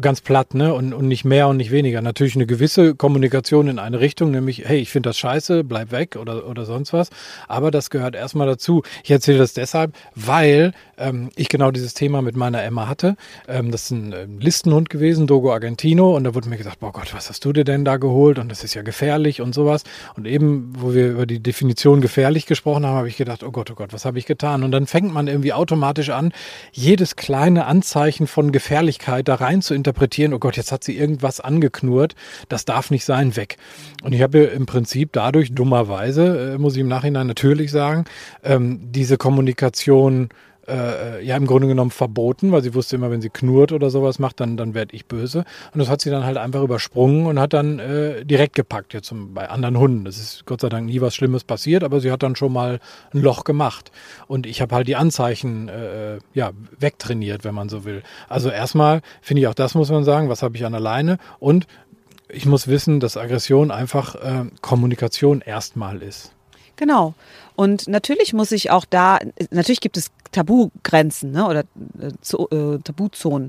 ganz 0.00 0.20
platt, 0.20 0.54
ne? 0.54 0.74
Und, 0.74 0.92
und 0.92 1.08
nicht 1.08 1.24
mehr 1.24 1.48
und 1.48 1.56
nicht 1.56 1.70
weniger. 1.70 2.00
Natürlich 2.02 2.36
eine 2.36 2.46
gewisse 2.46 2.94
Kommunikation 2.94 3.68
in 3.68 3.78
eine 3.78 4.00
Richtung, 4.00 4.30
nämlich, 4.30 4.68
hey, 4.68 4.78
ich 4.78 4.90
finde 4.90 5.08
das 5.08 5.18
scheiße, 5.18 5.64
bleib 5.64 5.90
weg 5.90 6.16
oder, 6.16 6.46
oder 6.46 6.64
sonst 6.64 6.92
was. 6.92 7.10
Aber 7.48 7.70
das 7.70 7.90
gehört 7.90 8.14
erstmal 8.14 8.46
dazu. 8.46 8.82
Ich 9.02 9.10
erzähle 9.10 9.38
das 9.38 9.54
deshalb, 9.54 9.94
weil 10.14 10.72
ähm, 10.98 11.30
ich 11.36 11.48
genau 11.48 11.70
dieses 11.70 11.94
Thema 11.94 12.22
mit 12.22 12.36
meiner 12.36 12.62
Emma 12.62 12.88
hatte. 12.88 13.16
Ähm, 13.46 13.70
das 13.70 13.84
ist 13.84 13.90
ein 13.90 14.12
äh, 14.12 14.26
Listenhund 14.38 14.90
gewesen, 14.90 15.26
Dogo 15.26 15.52
Argentino. 15.52 16.16
Und 16.16 16.24
da 16.24 16.34
wurde 16.34 16.48
mir 16.48 16.56
gesagt, 16.56 16.80
boah 16.80 16.92
Gott, 16.92 17.14
was 17.14 17.28
hast 17.28 17.44
du 17.44 17.52
dir 17.52 17.64
denn 17.64 17.84
da 17.84 17.96
geholt? 17.96 18.38
Und 18.38 18.50
das 18.50 18.64
ist 18.64 18.74
ja 18.74 18.82
gefährlich 18.82 19.40
und 19.40 19.54
sowas. 19.54 19.84
Und 20.16 20.26
eben, 20.26 20.72
wo 20.76 20.94
wir 20.94 21.08
über 21.10 21.26
die 21.26 21.40
Definition 21.40 22.00
gefährlich 22.00 22.46
gesprochen 22.46 22.86
haben, 22.86 22.96
habe 22.96 23.08
ich 23.08 23.16
gedacht, 23.16 23.42
oh 23.42 23.50
Gott, 23.50 23.70
oh 23.70 23.74
Gott, 23.74 23.92
was 23.92 24.04
habe 24.04 24.18
ich 24.18 24.26
getan? 24.26 24.62
Und 24.62 24.72
dann 24.72 24.86
fängt 24.86 25.12
man 25.12 25.28
irgendwie 25.28 25.52
automatisch 25.52 26.10
an, 26.10 26.32
jedes 26.72 27.16
kleine 27.16 27.66
Anzeichen 27.66 28.26
von 28.26 28.52
Gefährlichkeit 28.52 29.28
da 29.28 29.36
rein 29.36 29.62
zu 29.62 29.74
interpretieren, 29.74 30.34
oh 30.34 30.38
Gott, 30.38 30.56
jetzt 30.56 30.72
hat 30.72 30.84
sie 30.84 30.96
irgendwas 30.96 31.40
angeknurrt, 31.40 32.14
das 32.48 32.64
darf 32.64 32.90
nicht 32.90 33.04
sein, 33.04 33.36
weg. 33.36 33.56
Und 34.02 34.14
ich 34.14 34.22
habe 34.22 34.38
im 34.38 34.66
Prinzip 34.66 35.12
dadurch, 35.12 35.54
dummerweise, 35.54 36.54
äh, 36.54 36.58
muss 36.58 36.74
ich 36.74 36.80
im 36.80 36.88
Nachhinein 36.88 37.26
natürlich 37.26 37.70
sagen, 37.70 38.04
ähm, 38.42 38.80
diese 38.82 39.16
Kommunikation 39.16 40.28
äh, 40.68 41.24
ja 41.24 41.36
im 41.36 41.46
Grunde 41.46 41.68
genommen 41.68 41.90
verboten, 41.90 42.52
weil 42.52 42.62
sie 42.62 42.74
wusste 42.74 42.96
immer, 42.96 43.10
wenn 43.10 43.20
sie 43.20 43.30
knurrt 43.30 43.72
oder 43.72 43.90
sowas 43.90 44.18
macht, 44.18 44.40
dann, 44.40 44.56
dann 44.56 44.74
werde 44.74 44.94
ich 44.94 45.06
böse. 45.06 45.44
Und 45.72 45.80
das 45.80 45.88
hat 45.88 46.00
sie 46.00 46.10
dann 46.10 46.24
halt 46.24 46.36
einfach 46.36 46.62
übersprungen 46.62 47.26
und 47.26 47.38
hat 47.38 47.52
dann 47.52 47.78
äh, 47.78 48.24
direkt 48.24 48.54
gepackt, 48.54 48.94
jetzt 48.94 49.12
bei 49.14 49.48
anderen 49.48 49.78
Hunden. 49.78 50.04
Das 50.04 50.18
ist 50.18 50.46
Gott 50.46 50.60
sei 50.60 50.68
Dank 50.68 50.86
nie 50.86 51.00
was 51.00 51.14
Schlimmes 51.14 51.44
passiert, 51.44 51.84
aber 51.84 52.00
sie 52.00 52.12
hat 52.12 52.22
dann 52.22 52.36
schon 52.36 52.52
mal 52.52 52.80
ein 53.12 53.22
Loch 53.22 53.44
gemacht. 53.44 53.90
Und 54.26 54.46
ich 54.46 54.60
habe 54.60 54.74
halt 54.74 54.88
die 54.88 54.96
Anzeichen 54.96 55.68
äh, 55.68 56.18
ja, 56.34 56.52
wegtrainiert, 56.78 57.44
wenn 57.44 57.54
man 57.54 57.68
so 57.68 57.84
will. 57.84 58.02
Also 58.28 58.50
erstmal 58.50 59.00
finde 59.22 59.42
ich 59.42 59.48
auch 59.48 59.54
das 59.54 59.74
muss 59.74 59.90
man 59.90 60.04
sagen, 60.04 60.28
was 60.28 60.42
habe 60.42 60.56
ich 60.56 60.64
an 60.64 60.74
alleine 60.74 61.18
und 61.38 61.66
ich 62.28 62.46
muss 62.46 62.68
wissen, 62.68 63.00
dass 63.00 63.16
Aggression 63.16 63.70
einfach 63.70 64.14
äh, 64.16 64.44
Kommunikation 64.60 65.40
erstmal 65.40 66.02
ist. 66.02 66.32
Genau. 66.76 67.14
Und 67.58 67.88
natürlich 67.88 68.34
muss 68.34 68.52
ich 68.52 68.70
auch 68.70 68.84
da, 68.84 69.18
natürlich 69.50 69.80
gibt 69.80 69.96
es 69.96 70.12
Tabugrenzen 70.30 71.32
ne, 71.32 71.44
oder 71.44 71.64
äh, 71.98 72.54
äh, 72.54 72.78
Tabuzonen. 72.78 73.48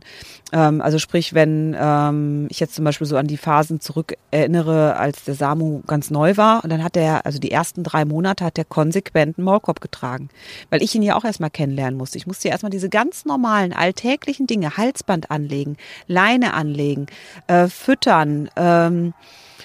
Ähm, 0.51 0.81
also 0.81 0.97
sprich, 0.97 1.35
wenn 1.35 1.75
ähm, 1.79 2.47
ich 2.49 2.59
jetzt 2.59 2.73
zum 2.73 2.85
Beispiel 2.85 3.05
so 3.05 3.17
an 3.17 3.27
die 3.27 3.37
Phasen 3.37 3.81
zurück 3.81 4.15
erinnere, 4.31 4.95
als 4.95 5.25
der 5.25 5.35
Samu 5.35 5.83
ganz 5.85 6.09
neu 6.09 6.37
war, 6.37 6.63
und 6.63 6.71
dann 6.71 6.83
hat 6.83 6.97
er, 6.97 7.27
also 7.27 7.37
die 7.37 7.51
ersten 7.51 7.83
drei 7.83 8.03
Monate 8.03 8.45
hat 8.45 8.57
er 8.57 8.65
konsequent 8.65 9.37
einen 9.37 9.45
Maulkorb 9.45 9.79
getragen, 9.79 10.29
weil 10.71 10.81
ich 10.81 10.95
ihn 10.95 11.03
ja 11.03 11.15
auch 11.15 11.23
erstmal 11.23 11.51
kennenlernen 11.51 11.95
musste. 11.95 12.17
Ich 12.17 12.25
musste 12.25 12.47
ja 12.47 12.53
erstmal 12.53 12.71
diese 12.71 12.89
ganz 12.89 13.25
normalen, 13.25 13.73
alltäglichen 13.73 14.47
Dinge, 14.47 14.75
Halsband 14.75 15.29
anlegen, 15.29 15.77
Leine 16.07 16.55
anlegen, 16.55 17.05
äh, 17.45 17.67
füttern, 17.67 18.49
ähm, 18.55 19.13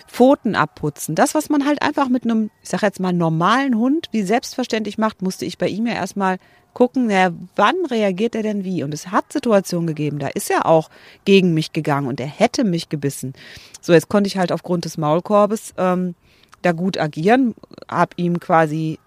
Pfoten 0.08 0.54
abputzen. 0.54 1.14
Das, 1.14 1.34
was 1.34 1.48
man 1.48 1.66
halt 1.66 1.82
einfach 1.82 2.08
mit 2.08 2.24
einem, 2.24 2.50
ich 2.62 2.68
sag 2.68 2.82
jetzt 2.82 3.00
mal, 3.00 3.12
normalen 3.12 3.76
Hund 3.76 4.08
wie 4.12 4.22
selbstverständlich 4.22 4.98
macht, 4.98 5.22
musste 5.22 5.44
ich 5.44 5.58
bei 5.58 5.68
ihm 5.68 5.86
ja 5.86 5.94
erstmal 5.94 6.38
gucken, 6.74 7.06
na, 7.08 7.32
wann 7.56 7.76
reagiert 7.88 8.34
er 8.34 8.42
denn 8.42 8.64
wie? 8.64 8.82
Und 8.82 8.92
es 8.92 9.08
hat 9.08 9.32
Situationen 9.32 9.86
gegeben, 9.86 10.18
da 10.18 10.28
ist 10.28 10.50
er 10.50 10.66
auch 10.66 10.90
gegen 11.24 11.54
mich 11.54 11.72
gegangen 11.72 12.08
und 12.08 12.20
er 12.20 12.26
hätte 12.26 12.64
mich 12.64 12.88
gebissen. 12.88 13.32
So, 13.80 13.92
jetzt 13.92 14.08
konnte 14.08 14.28
ich 14.28 14.36
halt 14.36 14.52
aufgrund 14.52 14.84
des 14.84 14.98
Maulkorbes 14.98 15.74
ähm, 15.78 16.14
da 16.62 16.72
gut 16.72 16.98
agieren, 16.98 17.54
habe 17.88 18.12
ihm 18.16 18.40
quasi 18.40 18.98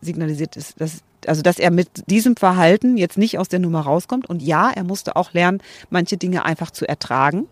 signalisiert, 0.00 0.56
dass, 0.78 1.02
also 1.26 1.42
dass 1.42 1.58
er 1.58 1.70
mit 1.70 1.88
diesem 2.10 2.36
Verhalten 2.36 2.96
jetzt 2.96 3.16
nicht 3.16 3.38
aus 3.38 3.48
der 3.48 3.58
Nummer 3.58 3.80
rauskommt. 3.80 4.28
Und 4.28 4.42
ja, 4.42 4.70
er 4.70 4.84
musste 4.84 5.16
auch 5.16 5.32
lernen, 5.32 5.62
manche 5.88 6.18
Dinge 6.18 6.44
einfach 6.44 6.70
zu 6.70 6.86
ertragen. 6.86 7.48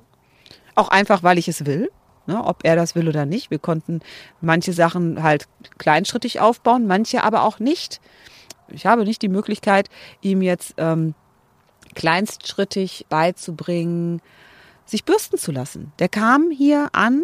Auch 0.74 0.88
einfach, 0.88 1.22
weil 1.22 1.38
ich 1.38 1.48
es 1.48 1.64
will 1.64 1.90
ne, 2.26 2.42
ob 2.44 2.60
er 2.64 2.76
das 2.76 2.94
will 2.94 3.08
oder 3.08 3.26
nicht. 3.26 3.50
Wir 3.50 3.58
konnten 3.58 4.00
manche 4.40 4.72
Sachen 4.72 5.22
halt 5.22 5.48
kleinschrittig 5.78 6.40
aufbauen, 6.40 6.86
manche 6.86 7.24
aber 7.24 7.42
auch 7.42 7.58
nicht. 7.58 8.00
Ich 8.68 8.86
habe 8.86 9.04
nicht 9.04 9.22
die 9.22 9.28
Möglichkeit, 9.28 9.88
ihm 10.20 10.42
jetzt 10.42 10.74
ähm, 10.78 11.14
kleinstschrittig 11.94 13.06
beizubringen, 13.08 14.22
sich 14.84 15.04
bürsten 15.04 15.38
zu 15.38 15.52
lassen. 15.52 15.92
Der 15.98 16.08
kam 16.08 16.50
hier 16.50 16.88
an 16.92 17.22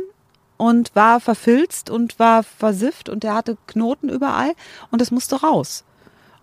und 0.56 0.94
war 0.94 1.20
verfilzt 1.20 1.90
und 1.90 2.18
war 2.18 2.42
versifft 2.42 3.08
und 3.08 3.22
der 3.22 3.34
hatte 3.34 3.56
Knoten 3.66 4.08
überall 4.08 4.52
und 4.90 5.00
das 5.00 5.10
musste 5.10 5.40
raus. 5.40 5.84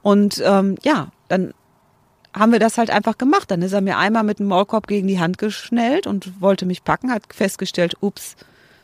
Und 0.02 0.42
ähm, 0.44 0.78
ja, 0.84 1.10
dann 1.28 1.54
haben 2.36 2.52
wir 2.52 2.60
das 2.60 2.78
halt 2.78 2.90
einfach 2.90 3.18
gemacht. 3.18 3.50
Dann 3.50 3.62
ist 3.62 3.74
er 3.74 3.82
mir 3.82 3.98
einmal 3.98 4.24
mit 4.24 4.40
dem 4.40 4.48
Maulkorb 4.48 4.88
gegen 4.88 5.08
die 5.08 5.20
Hand 5.20 5.38
geschnellt 5.38 6.06
und 6.06 6.42
wollte 6.42 6.66
mich 6.66 6.84
packen, 6.84 7.12
hat 7.12 7.24
festgestellt, 7.34 7.96
ups, 8.02 8.36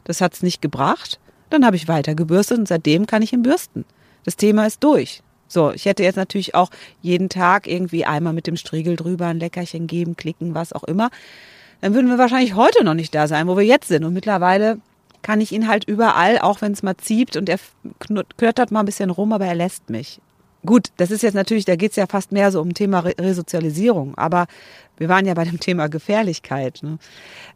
das 0.05 0.21
hat's 0.21 0.41
nicht 0.41 0.61
gebracht. 0.61 1.19
Dann 1.49 1.65
habe 1.65 1.75
ich 1.75 1.87
weiter 1.87 2.15
gebürstet 2.15 2.59
und 2.59 2.67
seitdem 2.67 3.05
kann 3.05 3.21
ich 3.21 3.33
ihn 3.33 3.43
bürsten. 3.43 3.85
Das 4.23 4.37
Thema 4.37 4.65
ist 4.65 4.83
durch. 4.83 5.21
So, 5.47 5.71
ich 5.71 5.85
hätte 5.85 6.03
jetzt 6.03 6.15
natürlich 6.15 6.55
auch 6.55 6.69
jeden 7.01 7.27
Tag 7.27 7.67
irgendwie 7.67 8.05
einmal 8.05 8.31
mit 8.31 8.47
dem 8.47 8.55
Striegel 8.55 8.95
drüber 8.95 9.27
ein 9.27 9.39
Leckerchen 9.39 9.85
geben, 9.85 10.15
klicken, 10.15 10.55
was 10.55 10.71
auch 10.71 10.85
immer. 10.85 11.09
Dann 11.81 11.93
würden 11.93 12.09
wir 12.09 12.17
wahrscheinlich 12.17 12.55
heute 12.55 12.85
noch 12.85 12.93
nicht 12.93 13.13
da 13.13 13.27
sein, 13.27 13.47
wo 13.47 13.57
wir 13.57 13.65
jetzt 13.65 13.89
sind. 13.89 14.05
Und 14.05 14.13
mittlerweile 14.13 14.77
kann 15.23 15.41
ich 15.41 15.51
ihn 15.51 15.67
halt 15.67 15.83
überall, 15.83 16.39
auch 16.39 16.61
wenn 16.61 16.71
es 16.71 16.83
mal 16.83 16.95
zieht 16.95 17.35
und 17.35 17.49
er 17.49 17.59
knöttert 17.99 18.71
mal 18.71 18.79
ein 18.79 18.85
bisschen 18.85 19.09
rum, 19.09 19.33
aber 19.33 19.45
er 19.45 19.55
lässt 19.55 19.89
mich. 19.89 20.21
Gut, 20.65 20.89
das 20.97 21.09
ist 21.09 21.23
jetzt 21.23 21.33
natürlich, 21.33 21.65
da 21.65 21.75
geht 21.75 21.91
es 21.91 21.97
ja 21.97 22.05
fast 22.05 22.31
mehr 22.31 22.51
so 22.51 22.61
um 22.61 22.73
Thema 22.73 22.99
Resozialisierung. 22.99 24.15
Aber 24.15 24.45
wir 25.01 25.09
waren 25.09 25.25
ja 25.25 25.33
bei 25.33 25.45
dem 25.45 25.59
Thema 25.59 25.89
Gefährlichkeit. 25.89 26.81
Ne? 26.83 26.99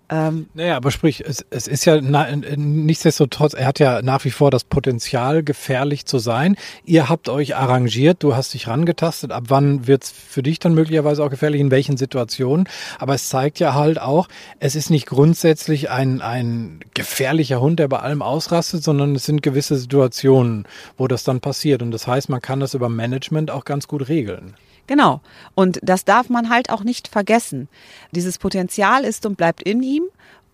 Ähm, 0.10 0.48
naja, 0.56 0.78
aber 0.78 0.90
sprich, 0.90 1.22
es, 1.22 1.46
es 1.52 1.68
ist 1.68 1.86
ja 1.86 2.02
na, 2.02 2.28
nichtsdestotrotz, 2.36 3.54
er 3.54 3.68
hat 3.68 3.78
ja 3.78 4.02
nach 4.02 4.25
wie 4.25 4.32
vor 4.32 4.50
das 4.50 4.64
Potenzial, 4.64 5.44
gefährlich 5.44 6.08
zu 6.08 6.18
sein. 6.18 6.56
Ihr 6.86 7.08
habt 7.08 7.30
euch 7.30 7.56
arrangiert, 7.56 8.24
du 8.24 8.36
hast 8.36 8.56
dich 8.56 8.68
rangetastet. 8.68 9.32
Ab 9.32 9.44
wann 9.50 9.86
wird's 9.86 10.10
für 10.10 10.42
dich 10.42 10.58
dann 10.58 10.74
möglicherweise 10.74 11.24
auch 11.24 11.30
gefährlich, 11.30 11.62
in 11.62 11.70
welchen 11.70 11.98
Situationen? 11.98 12.68
Aber 12.98 13.14
es 13.14 13.30
zeigt 13.30 13.60
ja 13.60 13.75
halt 13.75 14.02
auch, 14.02 14.28
es 14.60 14.74
ist 14.74 14.90
nicht 14.90 15.06
grundsätzlich 15.06 15.92
ein, 15.92 16.22
ein 16.22 16.80
gefährlicher 16.96 17.62
Hund, 17.62 17.78
der 17.78 17.88
bei 17.88 18.00
allem 18.00 18.24
ausrastet, 18.24 18.84
sondern 18.84 19.14
es 19.14 19.25
sind 19.25 19.44
gewisse 19.44 19.75
Situationen, 19.75 20.68
wo 20.98 21.08
das 21.08 21.24
dann 21.24 21.42
passiert. 21.42 21.84
Und 21.84 21.92
das 21.92 22.08
heißt, 22.08 22.30
man 22.30 22.42
kann 22.42 22.60
das 22.60 22.74
über 22.74 22.90
Management 22.90 23.52
auch 23.52 23.66
ganz 23.66 23.88
gut 23.88 24.10
regeln. 24.10 24.56
Genau. 24.88 25.22
Und 25.56 25.80
das 25.82 26.06
darf 26.06 26.30
man 26.30 26.50
halt 26.50 26.70
auch 26.70 26.84
nicht 26.84 27.08
vergessen. 27.08 27.68
Dieses 28.12 28.38
Potenzial 28.38 29.04
ist 29.04 29.25
und 29.25 29.36
bleibt 29.36 29.63
in 29.63 29.82
ihm 29.82 30.04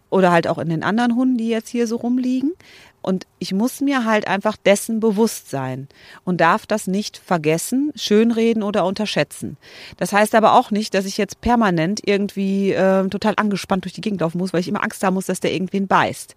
oder 0.10 0.32
halt 0.32 0.48
auch 0.48 0.58
in 0.58 0.70
den 0.70 0.84
anderen 0.84 1.16
Hunden, 1.16 1.38
die 1.38 1.50
jetzt 1.50 1.70
hier 1.70 1.88
so 1.88 1.98
rumliegen. 1.98 2.54
Und 3.02 3.26
ich 3.40 3.52
muss 3.52 3.82
mir 3.82 4.06
halt 4.06 4.28
einfach 4.28 4.56
dessen 4.58 5.00
bewusst 5.00 5.50
sein 5.50 5.88
und 6.24 6.40
darf 6.40 6.68
das 6.68 6.86
nicht 6.86 7.18
vergessen, 7.18 7.92
schönreden 7.96 8.62
oder 8.62 8.86
unterschätzen. 8.86 9.58
Das 9.98 10.14
heißt 10.14 10.36
aber 10.36 10.54
auch 10.54 10.70
nicht, 10.70 10.94
dass 10.94 11.06
ich 11.06 11.18
jetzt 11.18 11.42
permanent 11.42 12.02
irgendwie 12.06 12.74
äh, 12.74 13.08
total 13.08 13.34
angespannt 13.38 13.86
durch 13.86 13.94
die 13.94 14.02
Gegend 14.02 14.22
laufen 14.22 14.38
muss, 14.38 14.54
weil 14.54 14.60
ich 14.60 14.68
immer 14.68 14.84
Angst 14.84 15.04
haben 15.04 15.16
muss, 15.16 15.26
dass 15.26 15.40
der 15.40 15.52
irgendwen 15.52 15.88
beißt. 15.88 16.36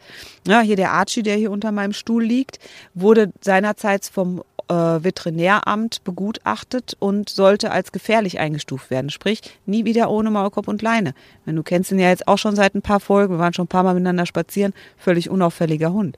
Ja, 0.49 0.63
hier 0.63 0.77
der 0.77 0.93
Archie, 0.93 1.23
der 1.23 1.37
hier 1.37 1.51
unter 1.51 1.71
meinem 1.71 1.93
Stuhl 1.93 2.25
liegt, 2.25 2.59
wurde 2.95 3.31
seinerzeit 3.43 4.07
vom 4.07 4.43
äh, 4.69 4.75
Veterinäramt 4.75 6.05
begutachtet 6.05 6.97
und 6.99 7.29
sollte 7.29 7.71
als 7.71 7.93
gefährlich 7.93 8.39
eingestuft 8.39 8.91
werden. 8.91 9.11
Sprich, 9.11 9.41
nie 9.67 9.85
wieder 9.85 10.11
ohne 10.11 10.31
Maulkorb 10.31 10.69
und 10.69 10.83
Leine. 10.83 11.15
Wenn 11.45 11.57
du 11.57 11.63
kennst 11.63 11.93
ihn 11.93 11.99
ja 11.99 12.09
jetzt 12.09 12.29
auch 12.29 12.39
schon 12.39 12.57
seit 12.57 12.75
ein 12.75 12.83
paar 12.83 13.01
Folgen, 13.01 13.35
wir 13.35 13.39
waren 13.39 13.55
schon 13.55 13.65
ein 13.65 13.69
paar 13.69 13.83
Mal 13.83 13.95
miteinander 13.95 14.27
spazieren, 14.27 14.73
völlig 14.97 15.31
unauffälliger 15.31 15.93
Hund. 15.93 16.17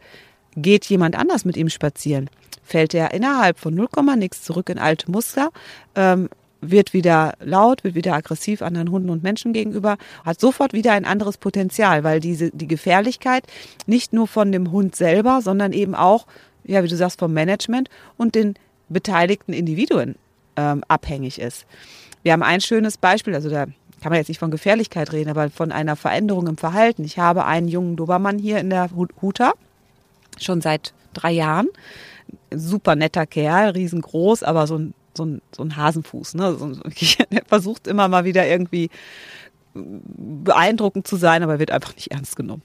Geht 0.57 0.87
jemand 0.87 1.17
anders 1.17 1.45
mit 1.45 1.57
ihm 1.57 1.69
spazieren, 1.69 2.31
fällt 2.63 2.95
er 2.95 3.13
innerhalb 3.13 3.59
von 3.59 3.75
0, 3.75 3.89
nix 4.17 4.43
zurück 4.43 4.71
in 4.71 4.79
alte 4.79 5.11
Muster, 5.11 5.51
ähm, 5.95 6.29
wird 6.61 6.93
wieder 6.93 7.35
laut, 7.41 7.85
wird 7.85 7.95
wieder 7.95 8.15
aggressiv 8.15 8.63
anderen 8.63 8.91
Hunden 8.91 9.11
und 9.11 9.23
Menschen 9.23 9.53
gegenüber, 9.53 9.99
hat 10.25 10.41
sofort 10.41 10.73
wieder 10.73 10.93
ein 10.93 11.05
anderes 11.05 11.37
Potenzial, 11.37 12.05
weil 12.05 12.21
diese, 12.21 12.51
die 12.51 12.67
Gefährlichkeit 12.67 13.45
nicht 13.87 14.13
nur 14.13 14.27
von 14.27 14.53
dem 14.53 14.73
Hund 14.73 14.97
selber, 14.97 15.43
sondern 15.43 15.73
eben 15.73 15.95
auch 15.95 16.27
ja, 16.67 16.83
wie 16.83 16.89
du 16.89 16.97
sagst, 16.97 17.19
vom 17.19 17.33
Management 17.33 17.89
und 18.17 18.35
den 18.35 18.55
beteiligten 18.89 19.53
Individuen 19.53 20.17
ähm, 20.57 20.85
abhängig 20.89 21.41
ist. 21.41 21.67
Wir 22.23 22.33
haben 22.33 22.43
ein 22.43 22.61
schönes 22.61 22.99
Beispiel, 22.99 23.35
also 23.35 23.49
da 23.51 23.67
kann 24.01 24.11
man 24.11 24.19
jetzt 24.19 24.29
nicht 24.29 24.39
von 24.39 24.51
Gefährlichkeit 24.51 25.13
reden, 25.13 25.31
aber 25.31 25.51
von 25.51 25.73
einer 25.73 25.97
Veränderung 25.97 26.47
im 26.47 26.57
Verhalten. 26.57 27.05
Ich 27.05 27.19
habe 27.19 27.45
einen 27.45 27.69
jungen 27.69 27.97
Dobermann 27.97 28.39
hier 28.39 28.59
in 28.59 28.71
der 28.71 28.91
Huta, 29.23 29.55
schon 30.39 30.61
seit 30.61 30.93
drei 31.15 31.33
Jahren. 31.33 31.69
Super 32.55 32.97
netter 32.97 33.27
Kerl, 33.27 33.71
riesengroß, 33.71 34.43
aber 34.43 34.67
so 34.67 34.77
ein, 34.77 34.95
so 35.17 35.25
ein, 35.25 35.43
so 35.55 35.63
ein 35.63 35.77
Hasenfuß. 35.77 36.35
Ne? 36.35 36.55
So, 36.55 36.73
er 37.31 37.45
versucht 37.47 37.87
immer 37.87 38.09
mal 38.09 38.25
wieder 38.25 38.47
irgendwie 38.47 38.91
beeindruckend 39.75 41.07
zu 41.07 41.17
sein, 41.17 41.43
aber 41.43 41.59
wird 41.59 41.71
einfach 41.71 41.95
nicht 41.95 42.11
ernst 42.11 42.37
genommen. 42.37 42.63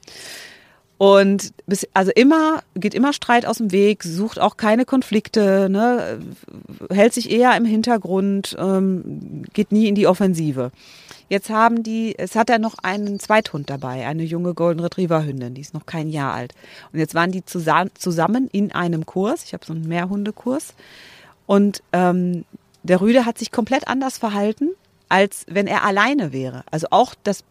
Und 1.02 1.52
bis, 1.66 1.88
also 1.94 2.12
immer, 2.14 2.62
geht 2.76 2.94
immer 2.94 3.12
Streit 3.12 3.44
aus 3.44 3.56
dem 3.56 3.72
Weg, 3.72 4.04
sucht 4.04 4.38
auch 4.38 4.56
keine 4.56 4.84
Konflikte, 4.84 5.68
ne, 5.68 6.20
hält 6.90 7.12
sich 7.12 7.28
eher 7.28 7.56
im 7.56 7.64
Hintergrund, 7.64 8.54
ähm, 8.56 9.42
geht 9.52 9.72
nie 9.72 9.88
in 9.88 9.96
die 9.96 10.06
Offensive. 10.06 10.70
Jetzt 11.28 11.50
haben 11.50 11.82
die, 11.82 12.16
es 12.16 12.36
hat 12.36 12.50
er 12.50 12.60
noch 12.60 12.76
einen 12.84 13.18
Zweithund 13.18 13.68
dabei, 13.68 14.06
eine 14.06 14.22
junge 14.22 14.54
Golden 14.54 14.78
Retriever 14.78 15.24
Hündin, 15.24 15.54
die 15.54 15.62
ist 15.62 15.74
noch 15.74 15.86
kein 15.86 16.08
Jahr 16.08 16.34
alt. 16.34 16.54
Und 16.92 17.00
jetzt 17.00 17.16
waren 17.16 17.32
die 17.32 17.44
zusammen 17.44 18.48
in 18.52 18.70
einem 18.70 19.04
Kurs, 19.04 19.42
ich 19.42 19.54
habe 19.54 19.66
so 19.66 19.72
einen 19.72 19.88
Mehrhundekurs. 19.88 20.74
Und 21.46 21.82
ähm, 21.92 22.44
der 22.84 23.00
Rüde 23.00 23.26
hat 23.26 23.38
sich 23.38 23.50
komplett 23.50 23.88
anders 23.88 24.18
verhalten, 24.18 24.68
als 25.08 25.46
wenn 25.48 25.66
er 25.66 25.82
alleine 25.82 26.32
wäre. 26.32 26.62
Also 26.70 26.86
auch 26.92 27.16
das 27.24 27.42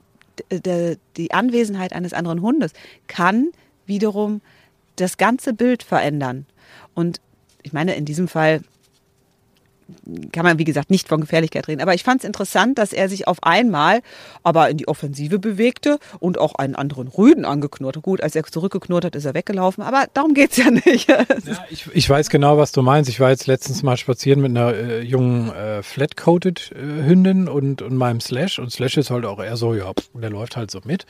die 1.17 1.31
Anwesenheit 1.31 1.93
eines 1.93 2.13
anderen 2.13 2.41
Hundes 2.41 2.73
kann 3.07 3.49
wiederum 3.85 4.41
das 4.95 5.17
ganze 5.17 5.53
Bild 5.53 5.83
verändern. 5.83 6.45
Und 6.93 7.21
ich 7.63 7.73
meine, 7.73 7.95
in 7.95 8.05
diesem 8.05 8.27
Fall 8.27 8.61
kann 10.31 10.45
man, 10.45 10.59
wie 10.59 10.63
gesagt, 10.63 10.89
nicht 10.89 11.07
von 11.07 11.21
Gefährlichkeit 11.21 11.67
reden. 11.67 11.81
Aber 11.81 11.93
ich 11.93 12.03
fand 12.03 12.21
es 12.21 12.25
interessant, 12.25 12.77
dass 12.77 12.93
er 12.93 13.09
sich 13.09 13.27
auf 13.27 13.43
einmal 13.43 14.01
aber 14.43 14.69
in 14.69 14.77
die 14.77 14.87
Offensive 14.87 15.39
bewegte 15.39 15.99
und 16.19 16.37
auch 16.37 16.55
einen 16.55 16.75
anderen 16.75 17.07
Rüden 17.07 17.45
angeknurrt 17.45 17.97
hat. 17.97 18.03
Gut, 18.03 18.21
als 18.21 18.35
er 18.35 18.43
zurückgeknurrt 18.43 19.05
hat, 19.05 19.15
ist 19.15 19.25
er 19.25 19.33
weggelaufen, 19.33 19.83
aber 19.83 20.05
darum 20.13 20.33
geht 20.33 20.51
es 20.51 20.57
ja 20.57 20.71
nicht. 20.85 21.09
Ja, 21.09 21.25
ich, 21.69 21.87
ich, 21.93 22.09
weiß 22.09 22.29
genau, 22.29 22.57
was 22.57 22.71
du 22.71 22.81
meinst. 22.81 23.09
Ich 23.09 23.19
war 23.19 23.29
jetzt 23.29 23.47
letztens 23.47 23.83
mal 23.83 23.97
spazieren 23.97 24.41
mit 24.41 24.51
einer 24.51 24.73
äh, 24.73 25.01
jungen 25.01 25.51
äh, 25.53 25.83
Flat-Coated-Hündin 25.83 27.47
äh, 27.47 27.49
und, 27.49 27.81
und 27.81 27.95
meinem 27.95 28.19
Slash. 28.19 28.59
Und 28.59 28.71
Slash 28.71 28.97
ist 28.97 29.11
halt 29.11 29.25
auch 29.25 29.39
eher 29.39 29.57
so, 29.57 29.73
ja, 29.73 29.91
der 30.13 30.29
läuft 30.29 30.57
halt 30.57 30.71
so 30.71 30.79
mit. 30.83 31.05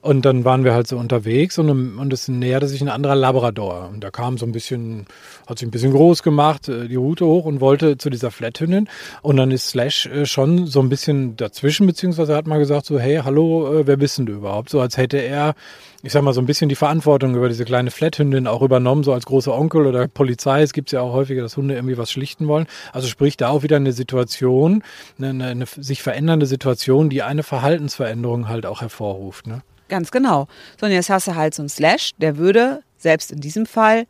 Und 0.00 0.24
dann 0.24 0.44
waren 0.44 0.64
wir 0.64 0.74
halt 0.74 0.86
so 0.86 0.96
unterwegs 0.98 1.58
und, 1.58 1.98
und 1.98 2.12
es 2.12 2.28
näherte 2.28 2.68
sich 2.68 2.80
ein 2.80 2.88
anderer 2.88 3.16
Labrador. 3.16 3.88
Und 3.92 4.02
da 4.02 4.10
kam 4.10 4.38
so 4.38 4.46
ein 4.46 4.52
bisschen, 4.52 5.06
hat 5.46 5.58
sich 5.58 5.68
ein 5.68 5.70
bisschen 5.70 5.92
groß 5.92 6.22
gemacht, 6.22 6.68
äh, 6.68 6.88
die 6.88 6.96
Route 6.96 7.26
hoch 7.26 7.44
und 7.44 7.60
wollte 7.60 7.98
zu 7.98 8.10
dieser 8.18 8.30
Flathündin. 8.30 8.88
Und 9.22 9.36
dann 9.36 9.50
ist 9.50 9.68
Slash 9.68 10.06
äh, 10.06 10.26
schon 10.26 10.66
so 10.66 10.80
ein 10.80 10.88
bisschen 10.88 11.36
dazwischen, 11.36 11.86
beziehungsweise 11.86 12.34
hat 12.34 12.46
mal 12.46 12.58
gesagt 12.58 12.86
so, 12.86 12.98
hey, 12.98 13.20
hallo, 13.24 13.80
äh, 13.80 13.86
wer 13.86 13.96
bist 13.96 14.18
denn 14.18 14.26
du 14.26 14.34
überhaupt? 14.34 14.70
So 14.70 14.80
als 14.80 14.96
hätte 14.96 15.18
er, 15.18 15.54
ich 16.02 16.12
sag 16.12 16.22
mal, 16.22 16.34
so 16.34 16.40
ein 16.40 16.46
bisschen 16.46 16.68
die 16.68 16.74
Verantwortung 16.74 17.34
über 17.34 17.48
diese 17.48 17.64
kleine 17.64 17.90
Flathündin 17.90 18.46
auch 18.46 18.62
übernommen, 18.62 19.04
so 19.04 19.12
als 19.12 19.26
großer 19.26 19.54
Onkel 19.54 19.86
oder 19.86 20.08
Polizei. 20.08 20.62
Es 20.62 20.72
gibt 20.72 20.92
ja 20.92 21.00
auch 21.00 21.12
häufiger, 21.12 21.42
dass 21.42 21.56
Hunde 21.56 21.74
irgendwie 21.74 21.98
was 21.98 22.10
schlichten 22.10 22.48
wollen. 22.48 22.66
Also 22.92 23.08
sprich 23.08 23.36
da 23.36 23.48
auch 23.48 23.62
wieder 23.62 23.76
eine 23.76 23.92
Situation, 23.92 24.82
eine, 25.18 25.30
eine, 25.30 25.46
eine 25.46 25.66
sich 25.66 26.02
verändernde 26.02 26.46
Situation, 26.46 27.10
die 27.10 27.22
eine 27.22 27.42
Verhaltensveränderung 27.42 28.48
halt 28.48 28.66
auch 28.66 28.80
hervorruft. 28.80 29.46
Ne? 29.46 29.62
Ganz 29.88 30.10
genau. 30.10 30.48
So, 30.78 30.86
und 30.86 30.92
jetzt 30.92 31.10
hast 31.10 31.28
du 31.28 31.34
halt 31.34 31.54
so 31.54 31.62
einen 31.62 31.68
Slash, 31.68 32.12
der 32.18 32.36
würde 32.36 32.82
selbst 32.98 33.32
in 33.32 33.40
diesem 33.40 33.64
Fall 33.66 34.06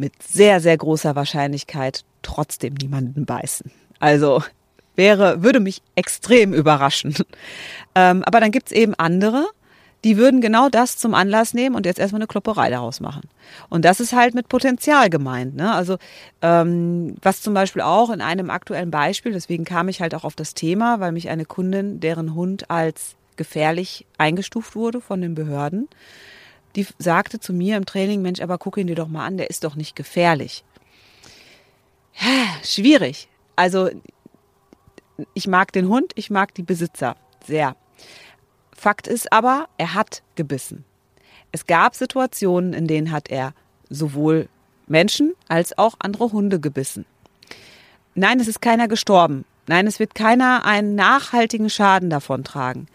mit 0.00 0.22
sehr, 0.22 0.60
sehr 0.60 0.76
großer 0.76 1.14
Wahrscheinlichkeit 1.14 2.04
trotzdem 2.22 2.74
niemanden 2.74 3.26
beißen. 3.26 3.70
Also 4.00 4.42
wäre, 4.96 5.42
würde 5.42 5.60
mich 5.60 5.82
extrem 5.94 6.52
überraschen. 6.52 7.14
Ähm, 7.94 8.22
aber 8.24 8.38
dann 8.38 8.52
gibt's 8.52 8.70
eben 8.70 8.94
andere, 8.94 9.46
die 10.04 10.16
würden 10.16 10.40
genau 10.40 10.68
das 10.68 10.96
zum 10.96 11.12
Anlass 11.12 11.54
nehmen 11.54 11.74
und 11.74 11.86
jetzt 11.86 11.98
erstmal 11.98 12.20
eine 12.20 12.28
Klopperei 12.28 12.70
daraus 12.70 13.00
machen. 13.00 13.28
Und 13.68 13.84
das 13.84 13.98
ist 13.98 14.12
halt 14.12 14.32
mit 14.34 14.48
Potenzial 14.48 15.10
gemeint. 15.10 15.56
Ne? 15.56 15.74
Also 15.74 15.98
ähm, 16.40 17.16
was 17.20 17.42
zum 17.42 17.52
Beispiel 17.52 17.82
auch 17.82 18.10
in 18.10 18.20
einem 18.20 18.48
aktuellen 18.48 18.92
Beispiel, 18.92 19.32
deswegen 19.32 19.64
kam 19.64 19.88
ich 19.88 20.00
halt 20.00 20.14
auch 20.14 20.22
auf 20.22 20.36
das 20.36 20.54
Thema, 20.54 21.00
weil 21.00 21.10
mich 21.10 21.28
eine 21.28 21.44
Kundin, 21.44 21.98
deren 21.98 22.34
Hund 22.34 22.70
als 22.70 23.16
gefährlich 23.36 24.06
eingestuft 24.18 24.76
wurde 24.76 25.00
von 25.00 25.20
den 25.20 25.34
Behörden, 25.34 25.88
die 26.76 26.86
sagte 26.98 27.40
zu 27.40 27.52
mir 27.52 27.76
im 27.76 27.86
Training, 27.86 28.22
Mensch, 28.22 28.40
aber 28.40 28.58
guck 28.58 28.76
ihn 28.76 28.86
dir 28.86 28.94
doch 28.94 29.08
mal 29.08 29.26
an, 29.26 29.36
der 29.36 29.50
ist 29.50 29.64
doch 29.64 29.74
nicht 29.74 29.96
gefährlich. 29.96 30.64
Schwierig. 32.62 33.28
Also 33.56 33.90
ich 35.34 35.46
mag 35.46 35.72
den 35.72 35.88
Hund, 35.88 36.12
ich 36.14 36.30
mag 36.30 36.54
die 36.54 36.62
Besitzer 36.62 37.16
sehr. 37.44 37.76
Fakt 38.74 39.06
ist 39.06 39.32
aber, 39.32 39.68
er 39.76 39.94
hat 39.94 40.22
gebissen. 40.36 40.84
Es 41.52 41.66
gab 41.66 41.94
Situationen, 41.94 42.72
in 42.72 42.86
denen 42.86 43.10
hat 43.10 43.28
er 43.30 43.52
sowohl 43.88 44.48
Menschen 44.86 45.34
als 45.48 45.76
auch 45.76 45.94
andere 45.98 46.32
Hunde 46.32 46.60
gebissen. 46.60 47.04
Nein, 48.14 48.40
es 48.40 48.48
ist 48.48 48.62
keiner 48.62 48.88
gestorben. 48.88 49.44
Nein, 49.66 49.86
es 49.86 50.00
wird 50.00 50.14
keiner 50.14 50.64
einen 50.64 50.94
nachhaltigen 50.94 51.70
Schaden 51.70 52.10
davon 52.10 52.44
tragen. 52.44 52.86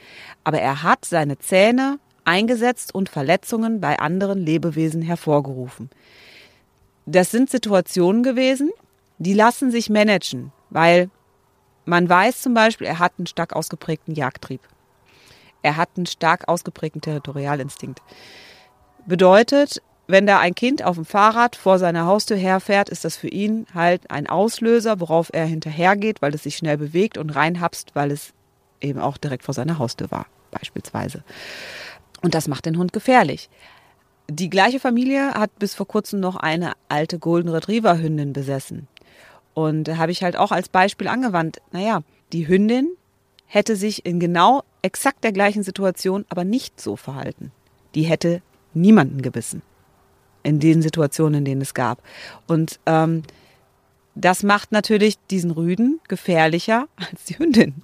Aber 0.44 0.60
er 0.60 0.84
hat 0.84 1.06
seine 1.06 1.38
Zähne 1.38 2.00
eingesetzt 2.26 2.94
und 2.94 3.10
Verletzungen 3.10 3.80
bei 3.80 4.00
anderen 4.00 4.40
Lebewesen 4.40 5.02
hervorgerufen. 5.02 5.90
Das 7.06 7.32
sind 7.32 7.50
Situationen 7.50 8.24
gewesen, 8.24 8.72
die 9.20 9.34
lassen 9.34 9.72
sich 9.72 9.90
managen, 9.90 10.52
weil 10.70 11.10
man 11.86 12.10
weiß 12.10 12.42
zum 12.42 12.54
Beispiel, 12.54 12.88
er 12.88 13.00
hat 13.00 13.14
einen 13.18 13.28
stark 13.28 13.54
ausgeprägten 13.54 14.16
Jagdtrieb. 14.16 14.62
Er 15.62 15.78
hat 15.78 15.90
einen 15.96 16.08
stark 16.08 16.48
ausgeprägten 16.48 17.02
Territorialinstinkt. 17.02 18.02
Bedeutet, 19.06 19.82
wenn 20.08 20.28
da 20.28 20.40
ein 20.40 20.54
Kind 20.54 20.84
auf 20.84 20.96
dem 20.96 21.06
Fahrrad 21.06 21.56
vor 21.56 21.80
seiner 21.80 22.06
Haustür 22.06 22.38
herfährt, 22.38 22.90
ist 22.90 23.06
das 23.06 23.18
für 23.18 23.28
ihn 23.28 23.66
halt 23.74 24.10
ein 24.12 24.28
Auslöser, 24.28 25.00
worauf 25.00 25.30
er 25.34 25.46
hinterhergeht, 25.46 26.22
weil 26.22 26.36
es 26.36 26.44
sich 26.44 26.58
schnell 26.58 26.78
bewegt 26.78 27.18
und 27.18 27.32
reinhapst, 27.32 27.96
weil 27.96 28.12
es 28.12 28.34
eben 28.82 29.00
auch 29.00 29.18
direkt 29.18 29.44
vor 29.44 29.54
seiner 29.54 29.80
Haustür 29.80 30.12
war, 30.12 30.28
beispielsweise. 30.52 31.24
Und 32.22 32.34
das 32.34 32.48
macht 32.48 32.66
den 32.66 32.78
Hund 32.78 32.94
gefährlich. 32.94 33.50
Die 34.30 34.50
gleiche 34.50 34.80
Familie 34.80 35.34
hat 35.34 35.58
bis 35.60 35.76
vor 35.76 35.88
kurzem 35.88 36.20
noch 36.20 36.36
eine 36.36 36.74
alte 36.90 37.20
Golden 37.20 37.50
Retriever 37.50 38.00
Hündin 38.00 38.34
besessen. 38.34 38.88
Und 39.54 39.86
da 39.86 39.98
habe 39.98 40.12
ich 40.12 40.24
halt 40.24 40.36
auch 40.36 40.52
als 40.52 40.68
Beispiel 40.70 41.08
angewandt, 41.08 41.62
naja, 41.72 42.02
die 42.34 42.48
Hündin 42.48 42.90
hätte 43.46 43.76
sich 43.76 44.06
in 44.06 44.20
genau 44.20 44.64
exakt 44.82 45.24
der 45.24 45.32
gleichen 45.32 45.64
Situation 45.64 46.26
aber 46.30 46.44
nicht 46.44 46.82
so 46.82 46.96
verhalten. 46.96 47.52
Die 47.94 48.04
hätte 48.04 48.42
niemanden 48.74 49.22
gebissen. 49.22 49.62
In 50.44 50.60
den 50.60 50.82
Situationen, 50.82 51.40
in 51.40 51.46
denen 51.46 51.62
es 51.62 51.74
gab. 51.74 52.02
Und 52.48 52.80
ähm, 52.86 53.24
das 54.16 54.44
macht 54.44 54.72
natürlich 54.72 55.18
diesen 55.30 55.52
Rüden 55.52 56.00
gefährlicher 56.08 56.88
als 56.96 57.26
die 57.26 57.38
Hündin. 57.38 57.76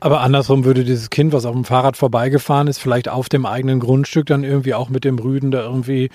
Aber 0.00 0.20
andersrum 0.20 0.64
würde 0.64 0.84
dieses 0.84 1.10
Kind, 1.10 1.32
was 1.32 1.44
auf 1.44 1.54
dem 1.54 1.64
Fahrrad 1.64 1.96
vorbeigefahren 1.96 2.68
ist, 2.68 2.78
vielleicht 2.78 3.08
auf 3.08 3.28
dem 3.28 3.46
eigenen 3.46 3.80
Grundstück 3.80 4.26
dann 4.26 4.44
irgendwie 4.44 4.74
auch 4.74 4.88
mit 4.88 5.04
dem 5.04 5.18
Rüden 5.18 5.50
da 5.50 5.62
irgendwie 5.62 6.10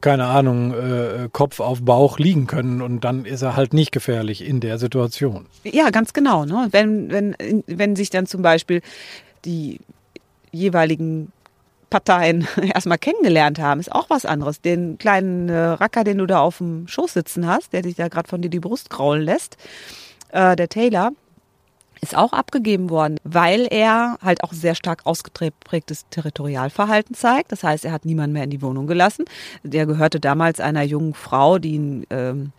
keine 0.00 0.26
Ahnung, 0.26 0.72
äh, 0.72 1.28
Kopf 1.32 1.58
auf 1.58 1.82
Bauch 1.82 2.18
liegen 2.18 2.46
können 2.46 2.82
und 2.82 3.00
dann 3.00 3.24
ist 3.24 3.42
er 3.42 3.56
halt 3.56 3.72
nicht 3.72 3.92
gefährlich 3.92 4.46
in 4.46 4.60
der 4.60 4.78
Situation. 4.78 5.46
Ja, 5.64 5.90
ganz 5.90 6.12
genau. 6.12 6.44
Ne? 6.44 6.68
Wenn, 6.70 7.10
wenn, 7.10 7.34
wenn 7.66 7.96
sich 7.96 8.10
dann 8.10 8.26
zum 8.26 8.42
Beispiel 8.42 8.82
die 9.44 9.80
jeweiligen 10.52 11.32
Parteien 11.90 12.46
erstmal 12.74 12.98
kennengelernt 12.98 13.58
haben, 13.58 13.80
ist 13.80 13.92
auch 13.92 14.10
was 14.10 14.26
anderes. 14.26 14.60
Den 14.60 14.98
kleinen 14.98 15.48
äh, 15.48 15.56
Racker, 15.56 16.04
den 16.04 16.18
du 16.18 16.26
da 16.26 16.40
auf 16.40 16.58
dem 16.58 16.88
Schoß 16.88 17.14
sitzen 17.14 17.46
hast, 17.46 17.72
der 17.72 17.82
dich 17.82 17.96
da 17.96 18.08
gerade 18.08 18.28
von 18.28 18.42
dir 18.42 18.50
die 18.50 18.60
Brust 18.60 18.90
kraulen 18.90 19.22
lässt, 19.22 19.56
äh, 20.30 20.56
der 20.56 20.68
Taylor, 20.68 21.12
ist 22.00 22.16
auch 22.16 22.32
abgegeben 22.32 22.90
worden, 22.90 23.18
weil 23.24 23.66
er 23.70 24.18
halt 24.22 24.44
auch 24.44 24.52
sehr 24.52 24.74
stark 24.74 25.06
ausgeprägtes 25.06 26.06
Territorialverhalten 26.10 27.14
zeigt. 27.14 27.52
Das 27.52 27.62
heißt, 27.62 27.84
er 27.84 27.92
hat 27.92 28.04
niemanden 28.04 28.34
mehr 28.34 28.44
in 28.44 28.50
die 28.50 28.62
Wohnung 28.62 28.86
gelassen. 28.86 29.24
Der 29.62 29.86
gehörte 29.86 30.20
damals 30.20 30.60
einer 30.60 30.82
jungen 30.82 31.14
Frau, 31.14 31.58
die 31.58 31.78
ein, 31.78 32.06
ähm, 32.10 32.52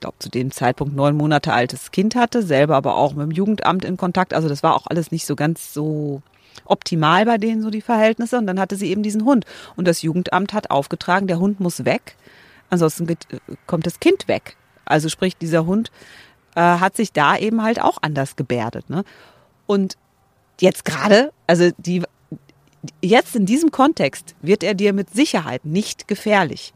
glaube, 0.00 0.18
zu 0.18 0.28
dem 0.28 0.50
Zeitpunkt 0.50 0.94
neun 0.94 1.16
Monate 1.16 1.52
altes 1.52 1.90
Kind 1.90 2.14
hatte, 2.14 2.42
selber 2.42 2.76
aber 2.76 2.96
auch 2.96 3.14
mit 3.14 3.22
dem 3.22 3.30
Jugendamt 3.30 3.84
in 3.84 3.96
Kontakt. 3.96 4.34
Also 4.34 4.48
das 4.48 4.62
war 4.62 4.74
auch 4.74 4.86
alles 4.86 5.10
nicht 5.10 5.24
so 5.24 5.34
ganz 5.34 5.72
so 5.72 6.20
optimal 6.66 7.24
bei 7.24 7.38
denen 7.38 7.62
so 7.62 7.70
die 7.70 7.80
Verhältnisse. 7.80 8.38
Und 8.38 8.46
dann 8.46 8.60
hatte 8.60 8.76
sie 8.76 8.90
eben 8.90 9.02
diesen 9.02 9.24
Hund. 9.24 9.46
Und 9.76 9.88
das 9.88 10.02
Jugendamt 10.02 10.52
hat 10.52 10.70
aufgetragen, 10.70 11.26
der 11.26 11.38
Hund 11.38 11.60
muss 11.60 11.84
weg. 11.84 12.16
Ansonsten 12.70 13.06
kommt 13.66 13.86
das 13.86 14.00
Kind 14.00 14.28
weg. 14.28 14.56
Also 14.84 15.08
sprich, 15.08 15.36
dieser 15.36 15.64
Hund 15.64 15.90
äh, 16.54 16.60
hat 16.60 16.96
sich 16.96 17.12
da 17.12 17.36
eben 17.36 17.62
halt 17.62 17.80
auch 17.80 17.98
anders 18.02 18.36
gebärdet. 18.36 18.90
Ne? 18.90 19.04
Und 19.66 19.96
jetzt 20.60 20.84
gerade, 20.84 21.32
also 21.46 21.70
die, 21.78 22.02
jetzt 23.02 23.36
in 23.36 23.46
diesem 23.46 23.70
Kontext 23.70 24.34
wird 24.42 24.62
er 24.62 24.74
dir 24.74 24.92
mit 24.92 25.10
Sicherheit 25.10 25.64
nicht 25.64 26.08
gefährlich. 26.08 26.74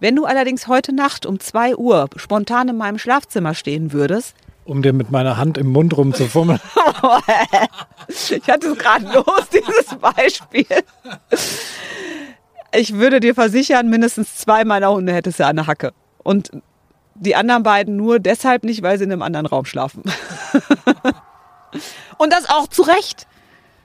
Wenn 0.00 0.16
du 0.16 0.24
allerdings 0.24 0.66
heute 0.66 0.94
Nacht 0.94 1.26
um 1.26 1.40
zwei 1.40 1.76
Uhr 1.76 2.08
spontan 2.16 2.68
in 2.68 2.76
meinem 2.76 2.98
Schlafzimmer 2.98 3.54
stehen 3.54 3.92
würdest, 3.92 4.34
um 4.64 4.82
dir 4.82 4.92
mit 4.92 5.10
meiner 5.10 5.36
Hand 5.36 5.58
im 5.58 5.72
Mund 5.72 5.96
rumzufummeln. 5.96 6.60
ich 8.08 8.48
hatte 8.48 8.68
es 8.68 8.78
gerade 8.78 9.04
los, 9.12 9.48
dieses 9.52 9.96
Beispiel. 9.98 10.66
Ich 12.72 12.94
würde 12.94 13.18
dir 13.18 13.34
versichern, 13.34 13.88
mindestens 13.88 14.36
zwei 14.36 14.64
meiner 14.64 14.90
Hunde 14.90 15.12
hättest 15.12 15.40
du 15.40 15.52
der 15.52 15.66
Hacke. 15.66 15.92
Und 16.22 16.50
die 17.20 17.36
anderen 17.36 17.62
beiden 17.62 17.96
nur 17.96 18.18
deshalb 18.18 18.64
nicht, 18.64 18.82
weil 18.82 18.98
sie 18.98 19.04
in 19.04 19.12
einem 19.12 19.22
anderen 19.22 19.46
Raum 19.46 19.64
schlafen. 19.64 20.02
und 22.18 22.32
das 22.32 22.48
auch 22.48 22.66
zu 22.66 22.82
Recht. 22.82 23.28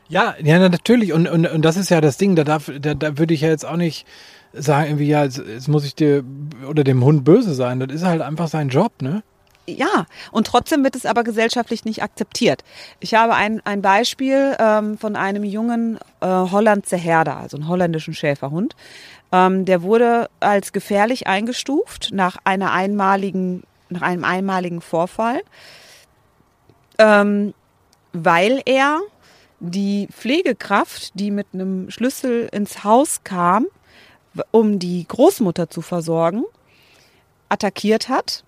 Ja, 0.07 0.35
ja, 0.41 0.59
natürlich. 0.59 1.13
Und, 1.13 1.27
und, 1.27 1.45
und 1.45 1.61
das 1.63 1.77
ist 1.77 1.89
ja 1.89 2.01
das 2.01 2.17
Ding. 2.17 2.35
Da, 2.35 2.43
darf, 2.43 2.71
da, 2.79 2.93
da 2.93 3.17
würde 3.17 3.33
ich 3.33 3.41
ja 3.41 3.49
jetzt 3.49 3.65
auch 3.65 3.75
nicht 3.75 4.05
sagen, 4.53 4.89
irgendwie, 4.89 5.07
ja, 5.07 5.23
jetzt, 5.23 5.37
jetzt 5.37 5.67
muss 5.67 5.85
ich 5.85 5.95
dir 5.95 6.23
oder 6.67 6.83
dem 6.83 7.03
Hund 7.03 7.23
böse 7.23 7.53
sein. 7.53 7.79
Das 7.79 7.91
ist 7.91 8.05
halt 8.05 8.21
einfach 8.21 8.47
sein 8.47 8.69
Job, 8.69 9.01
ne? 9.01 9.23
Ja, 9.67 10.05
und 10.31 10.45
trotzdem 10.45 10.83
wird 10.83 10.95
es 10.95 11.07
aber 11.07 11.23
gesellschaftlich 11.23 11.85
nicht 11.85 12.03
akzeptiert. 12.03 12.63
Ich 12.99 13.15
habe 13.15 13.33
ein, 13.33 13.61
ein 13.65 13.81
Beispiel 13.81 14.55
ähm, 14.59 14.95
von 14.99 15.15
einem 15.15 15.43
jungen 15.43 15.97
äh, 16.21 16.27
Hollandse 16.27 16.97
Herder, 16.97 17.37
also 17.37 17.57
einen 17.57 17.67
holländischen 17.67 18.13
Schäferhund. 18.13 18.75
Ähm, 19.35 19.65
der 19.65 19.81
wurde 19.81 20.29
als 20.39 20.71
gefährlich 20.71 21.27
eingestuft 21.27 22.11
nach 22.13 22.37
einer 22.45 22.71
einmaligen, 22.71 23.63
nach 23.89 24.01
einem 24.01 24.23
einmaligen 24.23 24.79
Vorfall, 24.79 25.41
ähm, 26.97 27.53
weil 28.13 28.61
er 28.65 29.01
die 29.59 30.07
Pflegekraft, 30.09 31.11
die 31.19 31.31
mit 31.31 31.47
einem 31.53 31.91
Schlüssel 31.91 32.47
ins 32.53 32.85
Haus 32.85 33.25
kam, 33.25 33.65
um 34.51 34.79
die 34.79 35.05
Großmutter 35.05 35.69
zu 35.69 35.81
versorgen, 35.81 36.45
attackiert 37.49 38.07
hat, 38.07 38.45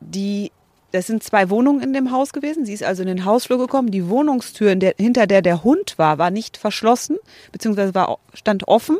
die 0.00 0.52
das 0.92 1.06
sind 1.06 1.22
zwei 1.22 1.50
Wohnungen 1.50 1.82
in 1.82 1.92
dem 1.92 2.10
Haus 2.10 2.32
gewesen. 2.32 2.64
Sie 2.64 2.72
ist 2.72 2.82
also 2.82 3.02
in 3.02 3.08
den 3.08 3.24
Hausflur 3.24 3.58
gekommen. 3.58 3.90
Die 3.90 4.08
Wohnungstür, 4.08 4.74
der, 4.76 4.94
hinter 4.96 5.26
der 5.26 5.42
der 5.42 5.64
Hund 5.64 5.98
war, 5.98 6.18
war 6.18 6.30
nicht 6.30 6.56
verschlossen, 6.56 7.18
beziehungsweise 7.52 7.94
war, 7.94 8.18
stand 8.34 8.68
offen. 8.68 8.98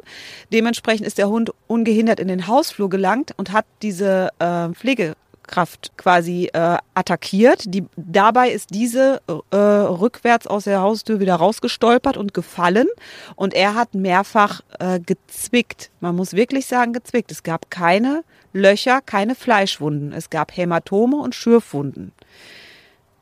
Dementsprechend 0.52 1.06
ist 1.06 1.18
der 1.18 1.28
Hund 1.28 1.52
ungehindert 1.66 2.20
in 2.20 2.28
den 2.28 2.46
Hausflur 2.46 2.90
gelangt 2.90 3.32
und 3.36 3.52
hat 3.52 3.66
diese 3.82 4.28
äh, 4.38 4.68
Pflegekraft 4.70 5.92
quasi 5.96 6.50
äh, 6.52 6.76
attackiert. 6.94 7.62
Die, 7.66 7.84
dabei 7.96 8.50
ist 8.50 8.70
diese 8.74 9.20
äh, 9.50 9.56
rückwärts 9.56 10.46
aus 10.46 10.64
der 10.64 10.80
Haustür 10.80 11.20
wieder 11.20 11.36
rausgestolpert 11.36 12.16
und 12.16 12.34
gefallen. 12.34 12.88
Und 13.36 13.54
er 13.54 13.74
hat 13.74 13.94
mehrfach 13.94 14.60
äh, 14.80 14.98
gezwickt. 14.98 15.90
Man 16.00 16.16
muss 16.16 16.32
wirklich 16.32 16.66
sagen, 16.66 16.92
gezwickt. 16.92 17.30
Es 17.30 17.42
gab 17.42 17.70
keine 17.70 18.24
Löcher, 18.56 19.00
keine 19.00 19.34
Fleischwunden. 19.34 20.12
Es 20.12 20.30
gab 20.30 20.56
Hämatome 20.56 21.16
und 21.16 21.34
Schürfwunden. 21.34 22.12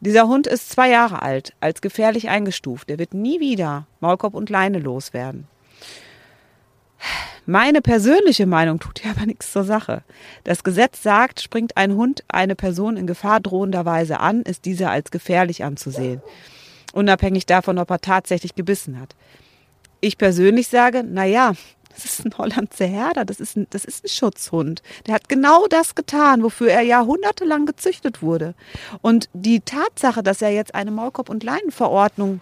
Dieser 0.01 0.29
Hund 0.29 0.47
ist 0.47 0.71
zwei 0.71 0.91
Jahre 0.91 1.23
alt, 1.23 1.55
als 1.61 1.81
gefährlich 1.81 2.29
eingestuft. 2.29 2.91
Er 2.91 2.99
wird 2.99 3.15
nie 3.15 3.41
wieder 3.41 3.87
Maulkorb 4.01 4.35
und 4.35 4.51
Leine 4.51 4.79
loswerden. 4.79 5.49
Meine 7.47 7.83
persönliche 7.83 8.47
Meinung 8.47 8.79
tut 8.79 9.01
hier 9.01 9.11
aber 9.17 9.27
nichts 9.27 9.53
zur 9.53 9.65
Sache. 9.65 10.03
Das 10.45 10.63
Gesetz 10.63 11.03
sagt, 11.03 11.41
springt 11.41 11.77
ein 11.77 11.95
Hund 11.95 12.25
eine 12.29 12.55
Person 12.55 12.97
in 12.97 13.07
Gefahr 13.07 13.41
drohender 13.41 13.85
Weise 13.85 14.21
an, 14.21 14.43
ist 14.43 14.65
dieser 14.65 14.91
als 14.91 15.11
gefährlich 15.11 15.65
anzusehen. 15.65 16.23
Unabhängig 16.93 17.45
davon, 17.47 17.79
ob 17.79 17.91
er 17.91 18.01
tatsächlich 18.01 18.55
gebissen 18.55 19.01
hat. 19.01 19.17
Ich 20.01 20.17
persönlich 20.17 20.69
sage, 20.69 21.03
na 21.07 21.25
ja, 21.25 21.55
das 21.95 22.05
ist 22.05 22.27
ein 22.27 22.37
Hollandser 22.37 22.87
Herder, 22.87 23.25
das 23.25 23.41
ist 23.41 23.57
ein, 23.57 23.67
das 23.71 23.85
ist 23.85 24.05
ein 24.05 24.09
Schutzhund. 24.09 24.83
Der 25.07 25.15
hat 25.15 25.29
genau 25.29 25.67
das 25.69 25.95
getan, 25.95 26.43
wofür 26.43 26.71
er 26.71 26.83
jahrhundertelang 26.83 27.67
gezüchtet 27.67 28.23
wurde. 28.23 28.55
Und 29.01 29.29
die 29.33 29.61
Tatsache, 29.61 30.23
dass 30.23 30.43
er 30.43 30.51
jetzt 30.51 30.75
eine 30.75 30.91
Maulkorb- 30.91 31.31
und 31.31 31.45
Leinenverordnung 31.45 32.41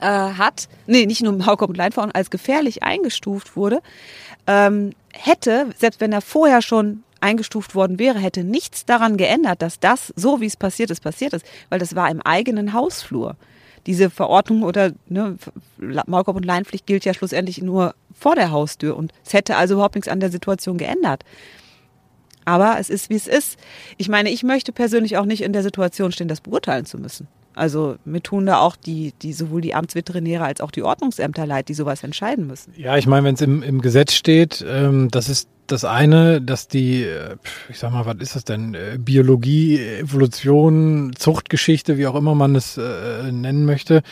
äh, 0.00 0.06
hat, 0.06 0.68
nee, 0.86 1.06
nicht 1.06 1.22
nur 1.22 1.32
Maulkorb- 1.32 1.70
und 1.70 1.76
Leinenverordnung, 1.76 2.14
als 2.14 2.30
gefährlich 2.30 2.82
eingestuft 2.82 3.56
wurde, 3.56 3.80
ähm, 4.46 4.92
hätte, 5.12 5.66
selbst 5.78 6.00
wenn 6.00 6.12
er 6.12 6.20
vorher 6.20 6.62
schon 6.62 7.02
eingestuft 7.20 7.74
worden 7.74 7.98
wäre, 7.98 8.18
hätte 8.18 8.44
nichts 8.44 8.84
daran 8.84 9.16
geändert, 9.16 9.62
dass 9.62 9.80
das, 9.80 10.12
so 10.14 10.40
wie 10.40 10.46
es 10.46 10.56
passiert 10.56 10.90
ist, 10.90 11.00
passiert 11.00 11.32
ist, 11.32 11.44
weil 11.68 11.78
das 11.78 11.96
war 11.96 12.10
im 12.10 12.22
eigenen 12.22 12.72
Hausflur 12.72 13.36
diese 13.86 14.10
Verordnung 14.10 14.62
oder 14.62 14.92
ne, 15.08 15.36
Maulkorb- 15.78 16.36
und 16.36 16.44
Leinpflicht 16.44 16.86
gilt 16.86 17.04
ja 17.04 17.14
schlussendlich 17.14 17.62
nur 17.62 17.94
vor 18.12 18.34
der 18.34 18.50
Haustür 18.50 18.96
und 18.96 19.12
es 19.24 19.32
hätte 19.32 19.56
also 19.56 19.74
überhaupt 19.74 19.94
nichts 19.94 20.08
an 20.08 20.20
der 20.20 20.30
Situation 20.30 20.78
geändert. 20.78 21.24
Aber 22.44 22.78
es 22.78 22.88
ist, 22.88 23.10
wie 23.10 23.14
es 23.14 23.26
ist. 23.26 23.58
Ich 23.98 24.08
meine, 24.08 24.30
ich 24.30 24.42
möchte 24.42 24.72
persönlich 24.72 25.18
auch 25.18 25.26
nicht 25.26 25.42
in 25.42 25.52
der 25.52 25.62
Situation 25.62 26.12
stehen, 26.12 26.28
das 26.28 26.40
beurteilen 26.40 26.86
zu 26.86 26.96
müssen. 26.96 27.28
Also 27.54 27.96
mir 28.04 28.22
tun 28.22 28.46
da 28.46 28.60
auch 28.60 28.76
die, 28.76 29.12
die 29.20 29.32
sowohl 29.32 29.60
die 29.60 29.74
Amtsveterinäre 29.74 30.44
als 30.44 30.60
auch 30.60 30.70
die 30.70 30.82
Ordnungsämter 30.82 31.44
leid, 31.44 31.68
die 31.68 31.74
sowas 31.74 32.02
entscheiden 32.04 32.46
müssen. 32.46 32.72
Ja, 32.76 32.96
ich 32.96 33.06
meine, 33.06 33.26
wenn 33.26 33.34
es 33.34 33.40
im, 33.42 33.62
im 33.62 33.82
Gesetz 33.82 34.14
steht, 34.14 34.64
ähm, 34.66 35.10
das 35.10 35.28
ist 35.28 35.48
das 35.72 35.84
eine, 35.84 36.40
dass 36.40 36.68
die, 36.68 37.04
äh, 37.04 37.36
ich 37.68 37.78
sag 37.78 37.92
mal, 37.92 38.06
was 38.06 38.16
ist 38.18 38.36
das 38.36 38.44
denn? 38.44 38.74
Äh, 38.74 38.98
Biologie, 38.98 39.78
Evolution, 39.78 41.12
Zuchtgeschichte, 41.16 41.98
wie 41.98 42.06
auch 42.06 42.14
immer 42.14 42.34
man 42.34 42.54
es 42.56 42.76
äh, 42.76 43.30
nennen 43.30 43.64
möchte. 43.64 44.02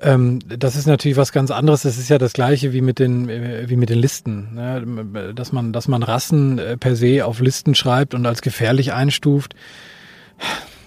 Ähm, 0.00 0.40
das 0.48 0.76
ist 0.76 0.86
natürlich 0.86 1.16
was 1.16 1.32
ganz 1.32 1.50
anderes. 1.50 1.82
Das 1.82 1.98
ist 1.98 2.08
ja 2.08 2.18
das 2.18 2.32
Gleiche 2.32 2.72
wie 2.72 2.80
mit 2.80 2.98
den, 2.98 3.28
äh, 3.28 3.64
wie 3.68 3.76
mit 3.76 3.90
den 3.90 3.98
Listen. 3.98 4.54
Ne? 4.54 5.32
Dass 5.34 5.52
man, 5.52 5.72
dass 5.72 5.88
man 5.88 6.02
Rassen 6.02 6.60
per 6.80 6.96
se 6.96 7.24
auf 7.24 7.40
Listen 7.40 7.74
schreibt 7.74 8.14
und 8.14 8.26
als 8.26 8.42
gefährlich 8.42 8.92
einstuft. 8.92 9.54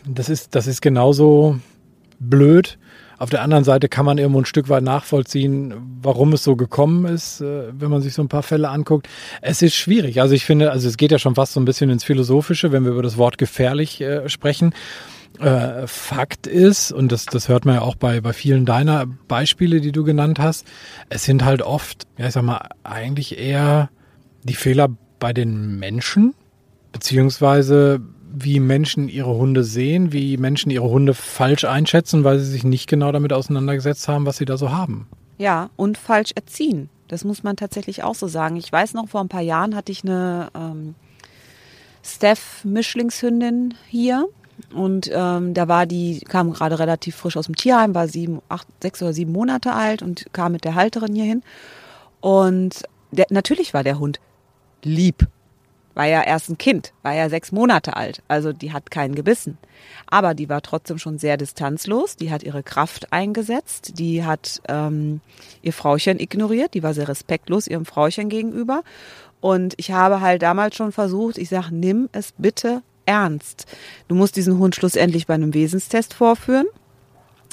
Das 0.06 0.30
ist, 0.30 0.56
das 0.56 0.68
ist 0.68 0.82
genauso 0.82 1.60
blöd. 2.20 2.78
Auf 3.20 3.30
der 3.32 3.42
anderen 3.42 3.64
Seite 3.64 3.90
kann 3.90 4.06
man 4.06 4.18
irgendwo 4.18 4.40
ein 4.40 4.46
Stück 4.46 4.70
weit 4.70 4.84
nachvollziehen, 4.84 5.74
warum 6.02 6.34
es 6.34 6.44
so 6.44 6.56
gekommen 6.56 7.06
ist, 7.06 7.42
äh, 7.42 7.64
wenn 7.72 7.90
man 7.90 8.02
sich 8.02 8.14
so 8.14 8.22
ein 8.22 8.28
paar 8.28 8.44
Fälle 8.44 8.70
anguckt. 8.70 9.08
Es 9.42 9.62
ist 9.62 9.76
schwierig. 9.76 10.22
Also 10.22 10.36
ich 10.36 10.46
finde, 10.46 10.72
also 10.72 10.88
es 10.88 10.98
geht 10.98 11.12
ja 11.12 11.20
schon 11.20 11.36
fast 11.36 11.54
so 11.54 11.60
ein 11.60 11.66
bisschen 11.66 11.90
ins 11.90 12.04
Philosophische, 12.04 12.72
wenn 12.72 12.84
wir 12.84 12.92
über 12.92 13.04
das 13.04 13.18
Wort 13.18 13.38
gefährlich 13.38 14.02
äh, 14.02 14.30
sprechen. 14.30 14.74
Äh, 15.40 15.88
Fakt 15.88 16.48
ist, 16.48 16.92
und 16.92 17.12
das, 17.12 17.26
das 17.26 17.50
hört 17.50 17.66
man 17.66 17.76
ja 17.76 17.82
auch 17.82 17.96
bei, 17.96 18.22
bei 18.22 18.34
vielen 18.34 18.66
deiner 18.66 19.06
Beispiele, 19.28 19.82
die 19.82 19.92
du 19.92 20.04
genannt 20.04 20.40
hast, 20.40 20.66
es 21.10 21.24
sind 21.26 21.44
halt 21.44 21.62
oft, 21.62 22.08
ja, 22.18 22.28
ich 22.28 22.34
sag 22.34 22.44
mal, 22.44 22.70
eigentlich 22.84 23.38
eher 23.38 23.90
die 24.44 24.56
Fehler 24.56 24.90
bei 25.20 25.34
den 25.34 25.78
Menschen, 25.80 26.34
beziehungsweise 26.92 28.00
wie 28.44 28.60
Menschen 28.60 29.10
ihre 29.10 29.36
Hunde 29.36 29.64
sehen, 29.64 30.14
wie 30.14 30.38
Menschen 30.38 30.72
ihre 30.72 30.90
Hunde 30.90 31.14
falsch 31.14 31.66
einschätzen, 31.66 32.24
weil 32.24 32.40
sie 32.40 32.52
sich 32.52 32.64
nicht 32.64 32.88
genau 32.88 33.12
damit 33.12 33.34
auseinandergesetzt 33.34 34.08
haben, 34.08 34.26
was 34.26 34.38
sie 34.38 34.46
da 34.46 34.58
so 34.58 34.72
haben. 34.72 35.08
Ja, 35.38 35.70
und 35.76 35.98
falsch 35.98 36.32
erziehen. 36.36 36.90
Das 37.08 37.24
muss 37.24 37.44
man 37.44 37.56
tatsächlich 37.56 38.04
auch 38.04 38.16
so 38.16 38.28
sagen. 38.28 38.58
Ich 38.58 38.72
weiß 38.72 38.94
noch, 38.94 39.08
vor 39.08 39.22
ein 39.22 39.30
paar 39.30 39.42
Jahren 39.42 39.76
hatte 39.76 39.92
ich 39.92 40.04
eine 40.04 40.50
ähm, 40.56 40.96
Steph-Mischlingshündin 42.04 43.76
hier. 43.88 44.28
Und 44.74 45.10
ähm, 45.14 45.54
da 45.54 45.68
war 45.68 45.86
die, 45.86 46.20
kam 46.22 46.52
gerade 46.52 46.80
relativ 46.80 47.16
frisch 47.16 47.38
aus 47.38 47.46
dem 47.46 47.56
Tierheim, 47.56 47.94
war 47.94 48.08
sieben, 48.08 48.42
acht, 48.50 48.68
sechs 48.82 49.02
oder 49.02 49.14
sieben 49.14 49.32
Monate 49.32 49.74
alt 49.74 50.02
und 50.02 50.26
kam 50.34 50.52
mit 50.52 50.64
der 50.64 50.76
Halterin 50.76 51.14
hier 51.14 51.26
hin. 51.26 51.44
Und 52.22 52.84
der, 53.12 53.28
natürlich 53.30 53.74
war 53.74 53.84
der 53.84 54.00
Hund 54.00 54.20
lieb. 54.84 55.28
War 55.98 56.06
ja 56.06 56.22
erst 56.22 56.48
ein 56.50 56.60
Kind, 56.60 56.94
war 57.02 57.16
ja 57.16 57.28
sechs 57.28 57.52
Monate 57.52 57.98
alt. 57.98 58.22
Also 58.28 58.54
die 58.54 58.72
hat 58.72 58.92
keinen 58.92 59.16
gebissen. 59.16 59.58
Aber 60.06 60.36
die 60.36 60.48
war 60.48 60.62
trotzdem 60.62 61.00
schon 61.00 61.18
sehr 61.18 61.38
distanzlos. 61.38 62.16
Die 62.16 62.30
hat 62.30 62.44
ihre 62.44 62.62
Kraft 62.62 63.12
eingesetzt. 63.12 63.98
Die 63.98 64.24
hat 64.24 64.62
ähm, 64.70 65.22
ihr 65.64 65.74
Frauchen 65.74 66.20
ignoriert. 66.20 66.76
Die 66.76 66.84
war 66.84 66.94
sehr 66.94 67.08
respektlos 67.08 67.66
ihrem 67.66 67.86
Frauchen 67.86 68.30
gegenüber. 68.30 68.84
Und 69.42 69.74
ich 69.78 69.90
habe 69.90 70.22
halt 70.22 70.44
damals 70.44 70.76
schon 70.76 70.92
versucht, 70.92 71.40
ich 71.40 71.50
sage, 71.50 71.74
nimm 71.74 72.10
es 72.12 72.32
bitte 72.38 72.84
ernst. 73.08 73.66
Du 74.08 74.14
musst 74.14 74.36
diesen 74.36 74.60
Hund 74.60 74.76
schlussendlich 74.76 75.26
bei 75.26 75.34
einem 75.34 75.56
Wesenstest 75.56 76.14
vorführen. 76.14 76.68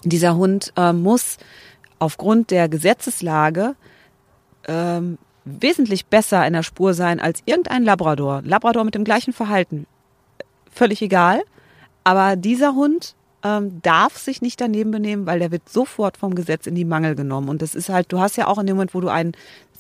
Dieser 0.05 0.37
Hund 0.37 0.71
äh, 0.77 0.93
muss 0.93 1.39
aufgrund 1.99 2.51
der 2.51 2.69
Gesetzeslage 2.69 3.75
ähm, 4.69 5.17
wesentlich 5.45 6.07
besser 6.07 6.47
in 6.47 6.53
der 6.53 6.63
Spur 6.63 6.95
sein 6.95 7.21
als 7.21 7.43
irgendein 7.45 7.85
Labrador. 7.85 8.43
Labrador 8.45 8.85
mit 8.85 8.95
dem 8.95 9.05
gleichen 9.05 9.33
Verhalten. 9.33 9.87
Völlig 10.71 11.03
egal. 11.03 11.43
Aber 12.03 12.37
dieser 12.37 12.75
Hund 12.75 13.15
ähm, 13.43 13.81
darf 13.83 14.17
sich 14.17 14.43
nicht 14.43 14.61
daneben 14.61 14.91
benehmen, 14.91 15.27
weil 15.27 15.39
der 15.39 15.51
wird 15.51 15.69
sofort 15.69 16.17
vom 16.17 16.35
Gesetz 16.35 16.67
in 16.67 16.75
die 16.75 16.85
Mangel 16.85 17.15
genommen. 17.15 17.49
Und 17.49 17.63
das 17.63 17.75
ist 17.75 17.91
halt, 17.91 18.11
du 18.11 18.19
hast 18.21 18.37
ja 18.37 18.47
auch 18.47 18.59
in 18.59 18.67
dem 18.67 18.77
Moment, 18.77 18.95
wo 18.95 19.01
du 19.01 19.09
einen, 19.09 19.33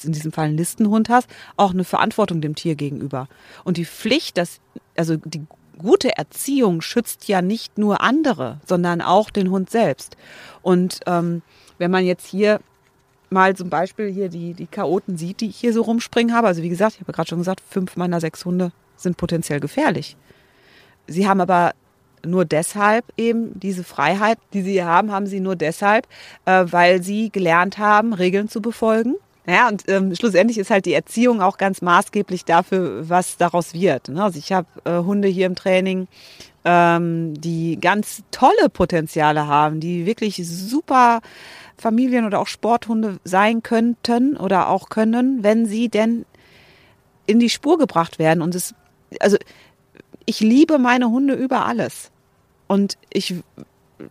in 0.02 0.12
diesem 0.12 0.32
Fall 0.32 0.46
einen 0.46 0.56
Listenhund 0.56 1.08
hast, 1.08 1.28
auch 1.56 1.72
eine 1.72 1.84
Verantwortung 1.84 2.40
dem 2.40 2.54
Tier 2.54 2.74
gegenüber. 2.74 3.26
Und 3.64 3.78
die 3.78 3.86
Pflicht, 3.86 4.36
dass, 4.36 4.60
also 4.96 5.16
die 5.16 5.46
gute 5.78 6.16
Erziehung 6.16 6.82
schützt 6.82 7.26
ja 7.26 7.42
nicht 7.42 7.78
nur 7.78 8.00
andere, 8.02 8.60
sondern 8.66 9.00
auch 9.00 9.30
den 9.30 9.50
Hund 9.50 9.70
selbst. 9.70 10.16
Und 10.62 11.00
ähm, 11.06 11.42
wenn 11.78 11.90
man 11.90 12.04
jetzt 12.04 12.26
hier 12.26 12.60
mal 13.34 13.54
zum 13.54 13.68
Beispiel 13.68 14.10
hier 14.10 14.30
die, 14.30 14.54
die 14.54 14.66
Chaoten 14.66 15.18
sieht, 15.18 15.42
die 15.42 15.48
ich 15.48 15.56
hier 15.56 15.74
so 15.74 15.82
rumspringen 15.82 16.34
habe, 16.34 16.46
also 16.46 16.62
wie 16.62 16.70
gesagt, 16.70 16.94
ich 16.94 17.00
habe 17.00 17.12
gerade 17.12 17.28
schon 17.28 17.38
gesagt, 17.38 17.60
fünf 17.68 17.96
meiner 17.96 18.20
sechs 18.20 18.46
Hunde 18.46 18.72
sind 18.96 19.18
potenziell 19.18 19.60
gefährlich. 19.60 20.16
Sie 21.06 21.28
haben 21.28 21.42
aber 21.42 21.72
nur 22.24 22.46
deshalb 22.46 23.04
eben 23.18 23.58
diese 23.60 23.84
Freiheit, 23.84 24.38
die 24.54 24.62
sie 24.62 24.72
hier 24.72 24.86
haben, 24.86 25.12
haben 25.12 25.26
sie 25.26 25.40
nur 25.40 25.56
deshalb, 25.56 26.06
äh, 26.46 26.64
weil 26.70 27.02
sie 27.02 27.30
gelernt 27.30 27.76
haben, 27.76 28.14
Regeln 28.14 28.48
zu 28.48 28.62
befolgen. 28.62 29.16
Ja, 29.46 29.68
und 29.68 29.84
ähm, 29.88 30.14
schlussendlich 30.14 30.56
ist 30.56 30.70
halt 30.70 30.86
die 30.86 30.94
Erziehung 30.94 31.42
auch 31.42 31.58
ganz 31.58 31.82
maßgeblich 31.82 32.46
dafür, 32.46 33.06
was 33.10 33.36
daraus 33.36 33.74
wird. 33.74 34.08
Ne? 34.08 34.22
Also 34.22 34.38
ich 34.38 34.52
habe 34.52 34.66
äh, 34.84 34.98
Hunde 35.00 35.28
hier 35.28 35.44
im 35.44 35.54
Training, 35.54 36.08
ähm, 36.64 37.38
die 37.38 37.78
ganz 37.78 38.22
tolle 38.30 38.70
Potenziale 38.72 39.46
haben, 39.46 39.80
die 39.80 40.06
wirklich 40.06 40.40
super 40.48 41.20
Familien- 41.76 42.26
oder 42.26 42.40
auch 42.40 42.46
Sporthunde 42.46 43.18
sein 43.24 43.62
könnten 43.62 44.36
oder 44.36 44.68
auch 44.68 44.88
können, 44.88 45.42
wenn 45.42 45.66
sie 45.66 45.88
denn 45.88 46.24
in 47.26 47.40
die 47.40 47.50
Spur 47.50 47.78
gebracht 47.78 48.18
werden. 48.18 48.42
Und 48.42 48.54
es, 48.54 48.74
also 49.20 49.36
ich 50.26 50.40
liebe 50.40 50.78
meine 50.78 51.10
Hunde 51.10 51.34
über 51.34 51.66
alles. 51.66 52.10
Und 52.66 52.96
ich 53.10 53.34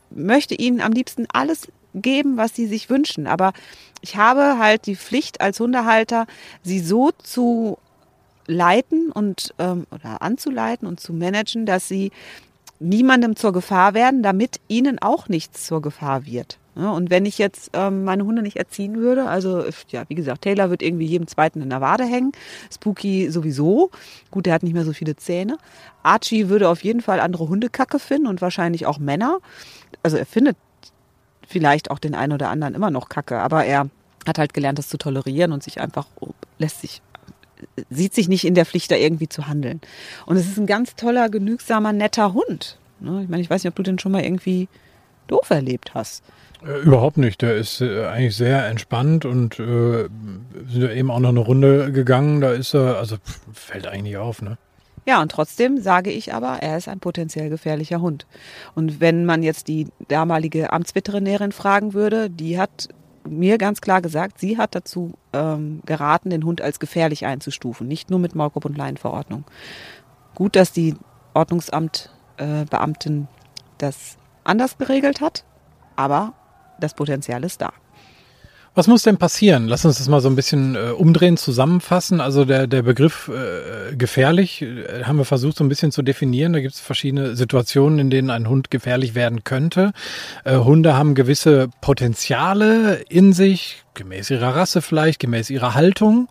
möchte 0.09 0.55
ihnen 0.55 0.81
am 0.81 0.91
liebsten 0.91 1.27
alles 1.31 1.67
geben, 1.93 2.37
was 2.37 2.55
sie 2.55 2.67
sich 2.67 2.89
wünschen. 2.89 3.27
Aber 3.27 3.53
ich 4.01 4.15
habe 4.17 4.57
halt 4.59 4.85
die 4.85 4.95
Pflicht 4.95 5.41
als 5.41 5.59
Hundehalter, 5.59 6.27
sie 6.63 6.79
so 6.79 7.11
zu 7.11 7.77
leiten 8.45 9.11
und 9.11 9.53
ähm, 9.59 9.87
oder 9.91 10.21
anzuleiten 10.21 10.87
und 10.87 10.99
zu 10.99 11.13
managen, 11.13 11.65
dass 11.65 11.87
sie 11.87 12.11
niemandem 12.79 13.35
zur 13.35 13.53
Gefahr 13.53 13.93
werden, 13.93 14.23
damit 14.23 14.59
ihnen 14.67 14.99
auch 14.99 15.29
nichts 15.29 15.65
zur 15.65 15.81
Gefahr 15.81 16.25
wird. 16.25 16.59
Ja, 16.75 16.91
und 16.91 17.11
wenn 17.11 17.25
ich 17.25 17.37
jetzt 17.37 17.71
ähm, 17.73 18.03
meine 18.03 18.25
Hunde 18.25 18.41
nicht 18.41 18.57
erziehen 18.57 18.97
würde, 18.97 19.27
also 19.27 19.63
ja, 19.89 20.03
wie 20.07 20.15
gesagt, 20.15 20.41
Taylor 20.41 20.69
wird 20.71 20.81
irgendwie 20.81 21.05
jedem 21.05 21.27
zweiten 21.27 21.61
in 21.61 21.69
der 21.69 21.81
Wade 21.81 22.03
hängen, 22.03 22.31
Spooky 22.73 23.29
sowieso, 23.29 23.91
gut, 24.31 24.47
der 24.47 24.53
hat 24.53 24.63
nicht 24.63 24.73
mehr 24.73 24.85
so 24.85 24.93
viele 24.93 25.15
Zähne. 25.15 25.57
Archie 26.01 26.49
würde 26.49 26.69
auf 26.69 26.83
jeden 26.83 27.01
Fall 27.01 27.19
andere 27.19 27.47
Hundekacke 27.47 27.99
finden 27.99 28.27
und 28.27 28.41
wahrscheinlich 28.41 28.87
auch 28.87 28.97
Männer. 28.97 29.39
Also 30.01 30.17
er 30.17 30.25
findet 30.25 30.57
vielleicht 31.47 31.91
auch 31.91 31.99
den 31.99 32.15
einen 32.15 32.33
oder 32.33 32.49
anderen 32.49 32.73
immer 32.73 32.89
noch 32.89 33.09
Kacke, 33.09 33.39
aber 33.39 33.65
er 33.65 33.89
hat 34.27 34.39
halt 34.39 34.53
gelernt, 34.53 34.79
das 34.79 34.89
zu 34.89 34.97
tolerieren 34.97 35.51
und 35.51 35.61
sich 35.61 35.79
einfach 35.79 36.07
lässt 36.57 36.81
sich 36.81 37.01
sieht 37.89 38.13
sich 38.13 38.27
nicht 38.27 38.45
in 38.45 38.55
der 38.55 38.65
Pflicht, 38.65 38.91
da 38.91 38.95
irgendwie 38.95 39.29
zu 39.29 39.47
handeln. 39.47 39.81
Und 40.25 40.37
es 40.37 40.47
ist 40.47 40.57
ein 40.57 40.65
ganz 40.65 40.95
toller, 40.95 41.29
genügsamer, 41.29 41.93
netter 41.93 42.33
Hund. 42.33 42.77
Ne? 42.99 43.21
Ich 43.23 43.29
meine, 43.29 43.41
ich 43.41 43.49
weiß 43.49 43.63
nicht, 43.63 43.71
ob 43.71 43.75
du 43.75 43.83
den 43.83 43.99
schon 43.99 44.11
mal 44.11 44.23
irgendwie 44.23 44.67
doof 45.27 45.49
erlebt 45.49 45.93
hast. 45.93 46.23
Äh, 46.65 46.79
überhaupt 46.81 47.17
nicht. 47.17 47.41
Der 47.41 47.55
ist 47.55 47.81
äh, 47.81 48.05
eigentlich 48.05 48.35
sehr 48.35 48.67
entspannt 48.67 49.25
und 49.25 49.59
äh, 49.59 50.07
sind 50.67 50.91
eben 50.91 51.11
auch 51.11 51.19
noch 51.19 51.29
eine 51.29 51.39
Runde 51.39 51.91
gegangen. 51.91 52.41
Da 52.41 52.51
ist 52.51 52.73
er, 52.73 52.97
also 52.97 53.17
fällt 53.53 53.87
eigentlich 53.87 54.17
auf, 54.17 54.41
ne? 54.41 54.57
Ja, 55.05 55.21
und 55.21 55.31
trotzdem 55.31 55.81
sage 55.81 56.11
ich 56.11 56.33
aber, 56.33 56.59
er 56.61 56.77
ist 56.77 56.87
ein 56.87 57.01
potenziell 57.01 57.49
gefährlicher 57.49 57.99
Hund. 57.99 58.25
Und 58.73 59.01
wenn 59.01 59.25
man 59.25 59.43
jetzt 59.43 59.67
die 59.67 59.87
damalige 60.07 60.71
Amtsveterinärin 60.71 61.51
fragen 61.51 61.93
würde, 61.93 62.29
die 62.29 62.57
hat 62.57 62.87
mir 63.27 63.57
ganz 63.57 63.81
klar 63.81 64.01
gesagt, 64.01 64.39
sie 64.39 64.57
hat 64.57 64.75
dazu 64.75 65.13
ähm, 65.33 65.81
geraten, 65.85 66.29
den 66.29 66.45
Hund 66.45 66.61
als 66.61 66.79
gefährlich 66.79 67.25
einzustufen, 67.25 67.87
nicht 67.87 68.09
nur 68.09 68.19
mit 68.19 68.33
Maulkorb- 68.33 68.65
und 68.65 68.77
Leinenverordnung. 68.77 69.43
Gut, 70.35 70.55
dass 70.55 70.71
die 70.71 70.95
Ordnungsamtbeamtin 71.33 73.23
äh, 73.23 73.27
das 73.77 74.17
anders 74.45 74.77
geregelt 74.77 75.19
hat, 75.19 75.43
aber 75.97 76.33
das 76.83 76.93
Potenzial 76.93 77.43
ist 77.43 77.61
da. 77.61 77.73
Was 78.75 78.87
muss 78.87 79.03
denn 79.03 79.17
passieren? 79.17 79.67
Lass 79.67 79.85
uns 79.85 79.99
das 79.99 80.07
mal 80.07 80.19
so 80.19 80.29
ein 80.29 80.35
bisschen 80.35 80.75
äh, 80.75 80.89
umdrehen, 80.89 81.37
zusammenfassen. 81.37 82.19
Also 82.19 82.43
der, 82.43 82.65
der 82.65 82.81
Begriff 82.81 83.29
äh, 83.29 83.95
gefährlich 83.95 84.63
äh, 84.63 85.03
haben 85.03 85.17
wir 85.17 85.25
versucht 85.25 85.57
so 85.57 85.63
ein 85.63 85.69
bisschen 85.69 85.91
zu 85.91 86.01
definieren. 86.01 86.53
Da 86.53 86.59
gibt 86.59 86.73
es 86.73 86.79
verschiedene 86.79 87.35
Situationen, 87.35 87.99
in 87.99 88.09
denen 88.09 88.31
ein 88.31 88.49
Hund 88.49 88.71
gefährlich 88.71 89.13
werden 89.13 89.43
könnte. 89.43 89.91
Äh, 90.43 90.57
Hunde 90.57 90.97
haben 90.97 91.13
gewisse 91.13 91.69
Potenziale 91.81 93.03
in 93.09 93.31
sich, 93.31 93.82
gemäß 93.93 94.29
ihrer 94.29 94.55
Rasse 94.55 94.81
vielleicht, 94.81 95.19
gemäß 95.19 95.49
ihrer 95.49 95.73
Haltung 95.73 96.27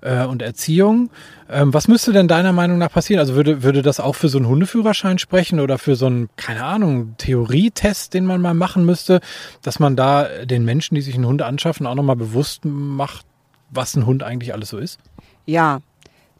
äh, 0.00 0.24
und 0.24 0.42
Erziehung. 0.42 1.10
Ähm, 1.50 1.72
was 1.72 1.88
müsste 1.88 2.12
denn 2.12 2.28
deiner 2.28 2.52
Meinung 2.52 2.78
nach 2.78 2.90
passieren? 2.90 3.20
Also 3.20 3.34
würde, 3.34 3.62
würde 3.62 3.82
das 3.82 4.00
auch 4.00 4.14
für 4.14 4.28
so 4.28 4.38
einen 4.38 4.48
Hundeführerschein 4.48 5.18
sprechen 5.18 5.60
oder 5.60 5.78
für 5.78 5.96
so 5.96 6.06
einen, 6.06 6.28
keine 6.36 6.64
Ahnung, 6.64 7.14
Theorietest, 7.18 8.14
den 8.14 8.26
man 8.26 8.40
mal 8.40 8.54
machen 8.54 8.84
müsste, 8.84 9.20
dass 9.62 9.78
man 9.78 9.96
da 9.96 10.44
den 10.44 10.64
Menschen, 10.64 10.94
die 10.94 11.00
sich 11.00 11.14
einen 11.14 11.26
Hund 11.26 11.42
anschaffen, 11.42 11.86
auch 11.86 11.94
nochmal 11.94 12.16
bewusst 12.16 12.64
macht, 12.64 13.26
was 13.70 13.96
ein 13.96 14.06
Hund 14.06 14.22
eigentlich 14.22 14.52
alles 14.52 14.70
so 14.70 14.78
ist? 14.78 14.98
Ja, 15.46 15.80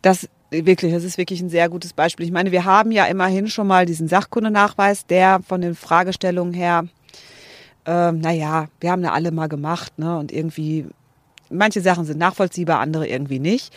das 0.02 0.28
wirklich, 0.50 0.92
das 0.92 1.04
ist 1.04 1.18
wirklich 1.18 1.40
ein 1.40 1.50
sehr 1.50 1.68
gutes 1.68 1.92
Beispiel. 1.92 2.26
Ich 2.26 2.32
meine, 2.32 2.52
wir 2.52 2.64
haben 2.64 2.90
ja 2.90 3.04
immerhin 3.06 3.48
schon 3.48 3.66
mal 3.66 3.86
diesen 3.86 4.08
Sachkundenachweis, 4.08 5.06
der 5.06 5.40
von 5.46 5.60
den 5.60 5.74
Fragestellungen 5.74 6.54
her 6.54 6.84
ähm, 7.86 8.20
naja, 8.20 8.68
wir 8.80 8.90
haben 8.90 9.02
ja 9.02 9.12
alle 9.12 9.30
mal 9.30 9.48
gemacht, 9.48 9.98
ne? 9.98 10.18
Und 10.18 10.32
irgendwie, 10.32 10.86
manche 11.50 11.80
Sachen 11.80 12.04
sind 12.04 12.18
nachvollziehbar, 12.18 12.80
andere 12.80 13.08
irgendwie 13.08 13.38
nicht. 13.38 13.74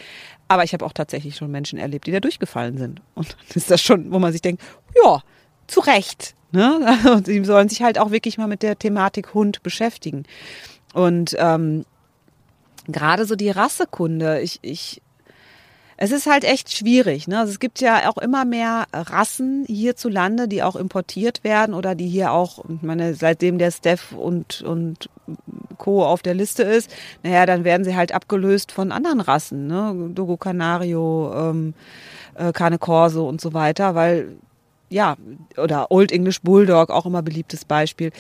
Aber 0.48 0.64
ich 0.64 0.74
habe 0.74 0.86
auch 0.86 0.94
tatsächlich 0.94 1.38
schon 1.38 1.50
Menschen 1.50 1.80
erlebt, 1.80 2.08
die 2.08 2.12
da 2.12 2.20
durchgefallen 2.20 2.78
sind. 2.78 3.02
Und 3.16 3.30
dann 3.50 3.56
ist 3.56 3.72
das 3.72 3.82
schon, 3.82 4.12
wo 4.12 4.20
man 4.20 4.32
sich 4.32 4.42
denkt, 4.42 4.62
ja, 5.04 5.22
zu 5.68 5.80
Recht. 5.80 6.36
Ne? 6.52 6.98
Und 7.14 7.26
sie 7.26 7.44
sollen 7.46 7.70
sich 7.70 7.82
halt 7.82 7.98
auch 7.98 8.12
wirklich 8.12 8.38
mal 8.38 8.48
mit 8.48 8.64
der 8.64 8.78
Thematik 8.78 9.34
Hund 9.34 9.64
beschäftigen. 9.64 10.24
Und 10.94 11.36
ähm, 11.40 11.86
gerade 12.88 13.26
so 13.26 13.36
die 13.36 13.50
Rassekunde, 13.50 14.42
ich, 14.42 14.60
ich 14.62 15.02
es 16.04 16.12
ist 16.12 16.26
halt 16.26 16.46
echt 16.46 16.76
schwierig. 16.76 17.28
Ne? 17.28 17.38
Also 17.38 17.52
es 17.52 17.60
gibt 17.60 17.80
ja 17.80 18.10
auch 18.10 18.18
immer 18.18 18.44
mehr 18.44 18.86
Rassen 18.92 19.66
hierzulande, 19.68 20.48
die 20.48 20.64
auch 20.64 20.76
importiert 20.76 21.44
werden 21.44 21.76
oder 21.76 21.94
die 21.94 22.08
hier 22.08 22.32
auch, 22.32 22.66
ich 22.68 22.82
meine, 22.82 23.14
seitdem 23.14 23.60
der 23.60 23.70
Steph 23.70 24.12
und, 24.12 24.64
und 24.64 25.10
Co. 25.78 26.04
auf 26.04 26.24
der 26.24 26.34
Liste 26.34 26.64
ist, 26.64 26.90
naja, 27.22 27.46
dann 27.46 27.66
werden 27.66 27.84
sie 27.84 27.96
halt 27.96 28.14
abgelöst 28.14 28.72
von 28.72 28.92
anderen 28.92 29.22
Rassen, 29.22 29.68
ne? 29.68 30.10
Dogo 30.12 30.38
Canario, 30.38 31.34
ähm, 31.36 31.76
äh, 32.34 32.52
Cane 32.52 32.80
Corso 32.80 33.30
und 33.30 33.40
so 33.40 33.54
weiter, 33.54 33.94
weil, 33.94 34.30
ja, 34.90 35.18
oder 35.56 35.92
Old 35.92 36.12
English 36.12 36.42
Bulldog, 36.42 36.90
auch 36.90 37.06
immer 37.06 37.22
beliebtes 37.22 37.64
Beispiel. 37.64 38.12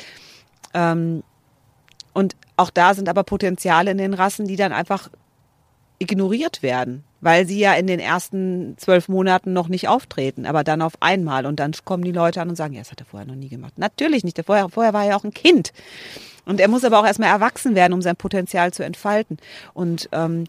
Ähm, 0.75 1.23
und 2.13 2.35
auch 2.57 2.69
da 2.69 2.93
sind 2.93 3.09
aber 3.09 3.23
Potenziale 3.23 3.89
in 3.89 3.97
den 3.97 4.13
Rassen, 4.13 4.45
die 4.45 4.55
dann 4.55 4.71
einfach 4.71 5.09
ignoriert 5.97 6.61
werden 6.61 7.05
weil 7.21 7.47
sie 7.47 7.59
ja 7.59 7.73
in 7.73 7.87
den 7.87 7.99
ersten 7.99 8.75
zwölf 8.77 9.07
Monaten 9.07 9.53
noch 9.53 9.67
nicht 9.67 9.87
auftreten, 9.87 10.45
aber 10.45 10.63
dann 10.63 10.81
auf 10.81 10.93
einmal 10.99 11.45
und 11.45 11.59
dann 11.59 11.71
kommen 11.85 12.03
die 12.03 12.11
Leute 12.11 12.41
an 12.41 12.49
und 12.49 12.55
sagen, 12.55 12.73
ja, 12.73 12.81
das 12.81 12.91
hat 12.91 12.99
er 12.99 13.05
vorher 13.05 13.27
noch 13.27 13.35
nie 13.35 13.49
gemacht. 13.49 13.73
Natürlich 13.77 14.23
nicht, 14.23 14.41
vorher, 14.45 14.69
vorher 14.69 14.93
war 14.93 15.03
er 15.03 15.11
ja 15.11 15.15
auch 15.15 15.23
ein 15.23 15.33
Kind. 15.33 15.71
Und 16.45 16.59
er 16.59 16.67
muss 16.67 16.83
aber 16.83 16.99
auch 16.99 17.05
erstmal 17.05 17.29
erwachsen 17.29 17.75
werden, 17.75 17.93
um 17.93 18.01
sein 18.01 18.15
Potenzial 18.15 18.73
zu 18.73 18.83
entfalten. 18.83 19.37
Und 19.73 20.09
ähm, 20.11 20.45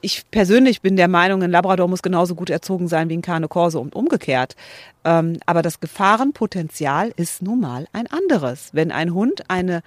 ich 0.00 0.28
persönlich 0.30 0.82
bin 0.82 0.96
der 0.96 1.08
Meinung, 1.08 1.42
ein 1.42 1.50
Labrador 1.50 1.88
muss 1.88 2.02
genauso 2.02 2.34
gut 2.34 2.50
erzogen 2.50 2.88
sein 2.88 3.08
wie 3.08 3.16
ein 3.16 3.22
Cane 3.22 3.46
Corso 3.46 3.80
und 3.80 3.94
umgekehrt. 3.94 4.56
Ähm, 5.04 5.38
aber 5.46 5.62
das 5.62 5.78
Gefahrenpotenzial 5.78 7.12
ist 7.16 7.40
nun 7.40 7.60
mal 7.60 7.86
ein 7.92 8.08
anderes. 8.08 8.70
Wenn 8.72 8.90
ein 8.90 9.14
Hund 9.14 9.48
eine 9.48 9.82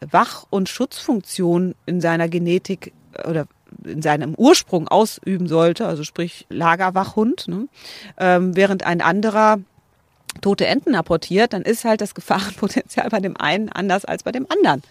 Wach- 0.00 0.46
und 0.50 0.68
Schutzfunktion 0.68 1.74
in 1.86 2.02
seiner 2.02 2.28
Genetik 2.28 2.92
äh, 3.14 3.28
oder 3.28 3.46
in 3.84 4.02
seinem 4.02 4.34
Ursprung 4.36 4.88
ausüben 4.88 5.48
sollte, 5.48 5.86
also 5.86 6.04
sprich 6.04 6.46
Lagerwachhund, 6.48 7.48
ne? 7.48 7.68
ähm, 8.18 8.56
während 8.56 8.84
ein 8.84 9.00
anderer 9.00 9.58
tote 10.40 10.66
Enten 10.66 10.94
apportiert, 10.94 11.52
dann 11.52 11.62
ist 11.62 11.84
halt 11.84 12.00
das 12.00 12.14
Gefahrenpotenzial 12.14 13.08
bei 13.08 13.20
dem 13.20 13.36
einen 13.36 13.68
anders 13.68 14.04
als 14.04 14.22
bei 14.22 14.32
dem 14.32 14.46
anderen. 14.50 14.82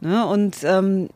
Ne? 0.00 0.26
Und 0.26 0.56
ähm, 0.64 1.08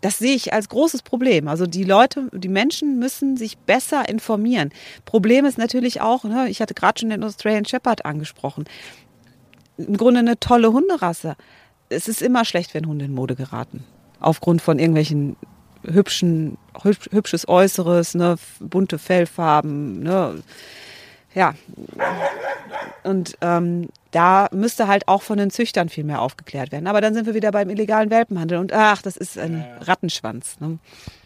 das 0.00 0.18
sehe 0.18 0.34
ich 0.34 0.52
als 0.52 0.68
großes 0.68 1.02
Problem. 1.02 1.48
Also 1.48 1.66
die 1.66 1.84
Leute, 1.84 2.28
die 2.32 2.48
Menschen 2.48 2.98
müssen 2.98 3.36
sich 3.36 3.58
besser 3.58 4.08
informieren. 4.08 4.70
Problem 5.04 5.44
ist 5.44 5.58
natürlich 5.58 6.00
auch, 6.00 6.24
ne, 6.24 6.48
ich 6.48 6.60
hatte 6.60 6.74
gerade 6.74 7.00
schon 7.00 7.10
den 7.10 7.24
Australian 7.24 7.64
Shepherd 7.64 8.04
angesprochen. 8.04 8.64
Im 9.76 9.96
Grunde 9.96 10.20
eine 10.20 10.38
tolle 10.38 10.72
Hunderasse. 10.72 11.36
Es 11.88 12.08
ist 12.08 12.22
immer 12.22 12.44
schlecht, 12.44 12.74
wenn 12.74 12.86
Hunde 12.86 13.06
in 13.06 13.14
Mode 13.14 13.34
geraten. 13.34 13.84
Aufgrund 14.20 14.62
von 14.62 14.78
irgendwelchen 14.78 15.36
hübschen, 15.90 16.58
hübsches 16.82 17.48
Äußeres, 17.48 18.14
ne, 18.14 18.36
bunte 18.60 18.98
Fellfarben, 18.98 20.02
ne, 20.02 20.42
ja. 21.34 21.54
Und 23.04 23.36
ähm, 23.40 23.88
da 24.10 24.48
müsste 24.52 24.88
halt 24.88 25.06
auch 25.08 25.22
von 25.22 25.38
den 25.38 25.50
Züchtern 25.50 25.88
viel 25.88 26.04
mehr 26.04 26.20
aufgeklärt 26.20 26.72
werden. 26.72 26.86
Aber 26.86 27.00
dann 27.00 27.14
sind 27.14 27.26
wir 27.26 27.34
wieder 27.34 27.52
beim 27.52 27.70
illegalen 27.70 28.10
Welpenhandel 28.10 28.58
und 28.58 28.72
ach, 28.72 29.02
das 29.02 29.16
ist 29.16 29.38
ein 29.38 29.64
Rattenschwanz. 29.80 30.58
Ne? 30.60 30.78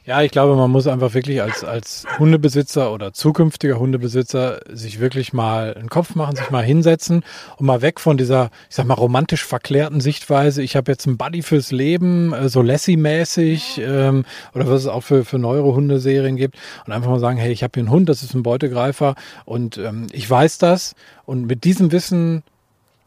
Ja, 0.05 0.21
ich 0.21 0.33
glaube, 0.33 0.57
man 0.57 0.69
muss 0.69 0.89
einfach 0.89 1.15
wirklich 1.15 1.43
als, 1.43 1.63
als 1.63 2.05
Hundebesitzer 2.19 2.93
oder 2.93 3.13
zukünftiger 3.13 3.79
Hundebesitzer 3.79 4.59
sich 4.69 4.99
wirklich 4.99 5.33
mal 5.33 5.75
einen 5.75 5.91
Kopf 5.91 6.17
machen, 6.17 6.35
sich 6.35 6.51
mal 6.51 6.65
hinsetzen 6.65 7.23
und 7.57 7.67
mal 7.67 7.83
weg 7.83 8.01
von 8.01 8.17
dieser, 8.17 8.51
ich 8.69 8.75
sag 8.75 8.87
mal, 8.87 8.95
romantisch 8.95 9.45
verklärten 9.45 10.01
Sichtweise. 10.01 10.61
Ich 10.61 10.75
habe 10.75 10.91
jetzt 10.91 11.07
einen 11.07 11.19
Buddy 11.19 11.43
fürs 11.43 11.71
Leben, 11.71 12.33
äh, 12.33 12.49
so 12.49 12.63
Lassie-mäßig 12.63 13.81
ähm, 13.81 14.25
oder 14.55 14.67
was 14.67 14.81
es 14.81 14.87
auch 14.89 15.05
für, 15.05 15.25
für 15.25 15.39
neuere 15.39 15.73
Hundeserien 15.73 16.35
gibt 16.35 16.57
und 16.85 16.93
einfach 16.93 17.11
mal 17.11 17.21
sagen, 17.21 17.39
hey, 17.39 17.53
ich 17.53 17.63
habe 17.63 17.71
hier 17.75 17.83
einen 17.83 17.91
Hund, 17.91 18.09
das 18.09 18.25
ist 18.25 18.35
ein 18.35 18.43
Beutegreifer 18.43 19.15
und 19.45 19.79
ähm, 19.79 20.09
ich 20.11 20.29
weiß 20.29 20.59
das 20.59 20.97
und 21.27 21.47
mit 21.47 21.63
diesem 21.63 21.93
Wissen 21.93 22.43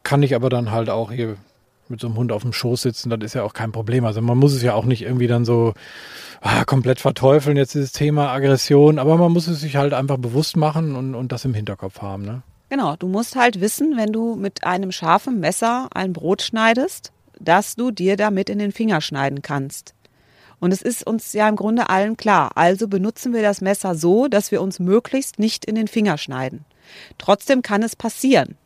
kann 0.02 0.22
ich 0.22 0.34
aber 0.34 0.48
dann 0.48 0.70
halt 0.70 0.88
auch 0.88 1.12
hier 1.12 1.36
mit 1.90 2.00
so 2.00 2.06
einem 2.06 2.16
Hund 2.16 2.32
auf 2.32 2.42
dem 2.42 2.52
Schoß 2.52 2.82
sitzen, 2.82 3.10
das 3.10 3.20
ist 3.22 3.34
ja 3.34 3.42
auch 3.42 3.52
kein 3.52 3.72
Problem. 3.72 4.04
Also 4.04 4.20
man 4.20 4.38
muss 4.38 4.52
es 4.52 4.62
ja 4.62 4.74
auch 4.74 4.84
nicht 4.84 5.02
irgendwie 5.02 5.26
dann 5.26 5.44
so 5.44 5.74
ah, 6.40 6.64
komplett 6.64 7.00
verteufeln, 7.00 7.56
jetzt 7.56 7.74
dieses 7.74 7.92
Thema 7.92 8.32
Aggression, 8.32 8.98
aber 8.98 9.16
man 9.16 9.32
muss 9.32 9.46
es 9.46 9.60
sich 9.60 9.76
halt 9.76 9.92
einfach 9.92 10.18
bewusst 10.18 10.56
machen 10.56 10.96
und, 10.96 11.14
und 11.14 11.32
das 11.32 11.44
im 11.44 11.54
Hinterkopf 11.54 12.02
haben. 12.02 12.24
Ne? 12.24 12.42
Genau, 12.68 12.96
du 12.96 13.06
musst 13.06 13.36
halt 13.36 13.60
wissen, 13.60 13.96
wenn 13.96 14.12
du 14.12 14.34
mit 14.34 14.64
einem 14.64 14.92
scharfen 14.92 15.40
Messer 15.40 15.88
ein 15.94 16.12
Brot 16.12 16.42
schneidest, 16.42 17.12
dass 17.38 17.76
du 17.76 17.90
dir 17.90 18.16
damit 18.16 18.50
in 18.50 18.58
den 18.58 18.72
Finger 18.72 19.00
schneiden 19.00 19.42
kannst. 19.42 19.94
Und 20.58 20.72
es 20.72 20.82
ist 20.82 21.06
uns 21.06 21.32
ja 21.32 21.48
im 21.48 21.56
Grunde 21.56 21.90
allen 21.90 22.16
klar. 22.16 22.52
Also 22.54 22.88
benutzen 22.88 23.34
wir 23.34 23.42
das 23.42 23.60
Messer 23.60 23.94
so, 23.94 24.26
dass 24.26 24.50
wir 24.50 24.62
uns 24.62 24.78
möglichst 24.78 25.38
nicht 25.38 25.64
in 25.64 25.74
den 25.74 25.86
Finger 25.86 26.16
schneiden. 26.18 26.64
Trotzdem 27.18 27.62
kann 27.62 27.82
es 27.82 27.94
passieren. 27.94 28.56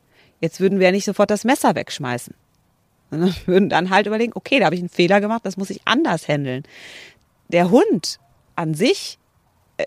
Jetzt 0.40 0.61
würden 0.61 0.78
wir 0.78 0.87
ja 0.87 0.92
nicht 0.92 1.04
sofort 1.04 1.30
das 1.30 1.44
Messer 1.44 1.74
wegschmeißen. 1.74 2.35
Wir 3.10 3.34
würden 3.46 3.68
dann 3.68 3.90
halt 3.90 4.06
überlegen, 4.06 4.32
okay, 4.34 4.58
da 4.58 4.66
habe 4.66 4.74
ich 4.74 4.80
einen 4.80 4.88
Fehler 4.88 5.20
gemacht, 5.20 5.44
das 5.44 5.56
muss 5.56 5.70
ich 5.70 5.80
anders 5.84 6.28
handeln. 6.28 6.62
Der 7.48 7.70
Hund 7.70 8.18
an 8.54 8.74
sich 8.74 9.18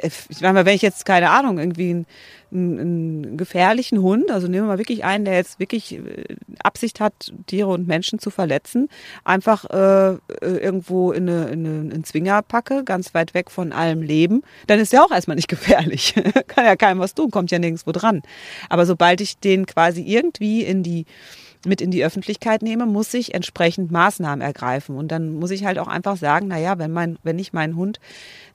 äh, 0.01 0.09
ich 0.29 0.41
meine, 0.41 0.65
wenn 0.65 0.75
ich 0.75 0.81
jetzt, 0.81 1.05
keine 1.05 1.29
Ahnung, 1.29 1.59
irgendwie 1.59 1.91
einen, 1.91 2.05
einen, 2.51 3.37
gefährlichen 3.37 4.01
Hund, 4.01 4.31
also 4.31 4.47
nehmen 4.47 4.65
wir 4.65 4.73
mal 4.73 4.77
wirklich 4.77 5.03
einen, 5.03 5.25
der 5.25 5.35
jetzt 5.35 5.59
wirklich 5.59 5.93
äh, 5.93 6.35
Absicht 6.63 6.99
hat, 6.99 7.33
Tiere 7.47 7.69
und 7.69 7.87
Menschen 7.87 8.19
zu 8.19 8.29
verletzen, 8.29 8.89
einfach 9.23 9.65
äh, 9.69 10.13
äh, 10.13 10.17
irgendwo 10.41 11.11
in, 11.11 11.29
eine, 11.29 11.47
in 11.49 11.65
einen 11.65 12.03
Zwinger 12.03 12.41
packe, 12.41 12.83
ganz 12.83 13.13
weit 13.13 13.33
weg 13.33 13.51
von 13.51 13.71
allem 13.71 14.01
Leben, 14.01 14.43
dann 14.67 14.79
ist 14.79 14.93
der 14.93 15.03
auch 15.03 15.11
erstmal 15.11 15.35
nicht 15.35 15.47
gefährlich. 15.49 16.15
Kann 16.47 16.65
ja 16.65 16.75
keinem 16.75 16.99
was 16.99 17.15
tun, 17.15 17.31
kommt 17.31 17.51
ja 17.51 17.59
nirgendwo 17.59 17.91
dran. 17.91 18.21
Aber 18.69 18.85
sobald 18.85 19.21
ich 19.21 19.37
den 19.37 19.65
quasi 19.65 20.01
irgendwie 20.01 20.63
in 20.63 20.83
die 20.83 21.05
mit 21.65 21.81
in 21.81 21.91
die 21.91 22.03
Öffentlichkeit 22.03 22.61
nehme, 22.61 22.85
muss 22.85 23.13
ich 23.13 23.33
entsprechend 23.33 23.91
Maßnahmen 23.91 24.41
ergreifen. 24.41 24.95
Und 24.95 25.11
dann 25.11 25.33
muss 25.33 25.51
ich 25.51 25.65
halt 25.65 25.79
auch 25.79 25.87
einfach 25.87 26.17
sagen, 26.17 26.47
naja, 26.47 26.77
wenn 26.77 26.91
mein, 26.91 27.17
wenn 27.23 27.39
ich 27.39 27.53
meinen 27.53 27.75
Hund 27.75 27.99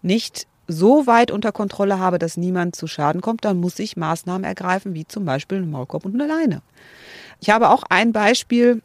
nicht 0.03 0.47
so 0.67 1.07
weit 1.07 1.31
unter 1.31 1.51
Kontrolle 1.51 1.99
habe, 1.99 2.19
dass 2.19 2.37
niemand 2.37 2.77
zu 2.77 2.87
Schaden 2.87 3.23
kommt, 3.23 3.45
dann 3.45 3.59
muss 3.59 3.79
ich 3.79 3.97
Maßnahmen 3.97 4.45
ergreifen, 4.45 4.95
wie 4.95 5.07
zum 5.07 5.25
Beispiel 5.25 5.59
einen 5.59 5.71
Maulkorb 5.71 6.05
und 6.05 6.15
eine 6.15 6.27
Leine. 6.27 6.63
Ich 7.41 7.51
habe 7.51 7.71
auch 7.71 7.85
ein 7.89 8.13
Beispiel. 8.13 8.83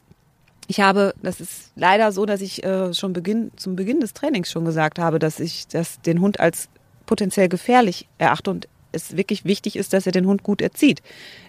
Ich 0.66 0.80
habe, 0.80 1.14
das 1.22 1.40
ist 1.40 1.72
leider 1.76 2.10
so, 2.10 2.24
dass 2.24 2.40
ich 2.40 2.64
äh, 2.64 2.94
schon 2.94 3.12
Beginn, 3.12 3.50
zum 3.56 3.76
Beginn 3.76 4.00
des 4.00 4.14
Trainings 4.14 4.50
schon 4.50 4.64
gesagt 4.64 4.98
habe, 4.98 5.18
dass 5.18 5.40
ich 5.40 5.68
das, 5.68 6.00
den 6.00 6.22
Hund 6.22 6.40
als 6.40 6.68
potenziell 7.04 7.50
gefährlich 7.50 8.08
erachte 8.16 8.50
und 8.50 8.66
es 8.94 9.16
wirklich 9.16 9.44
wichtig 9.44 9.76
ist, 9.76 9.92
dass 9.92 10.06
er 10.06 10.12
den 10.12 10.26
Hund 10.26 10.42
gut 10.42 10.62
erzieht. 10.62 11.02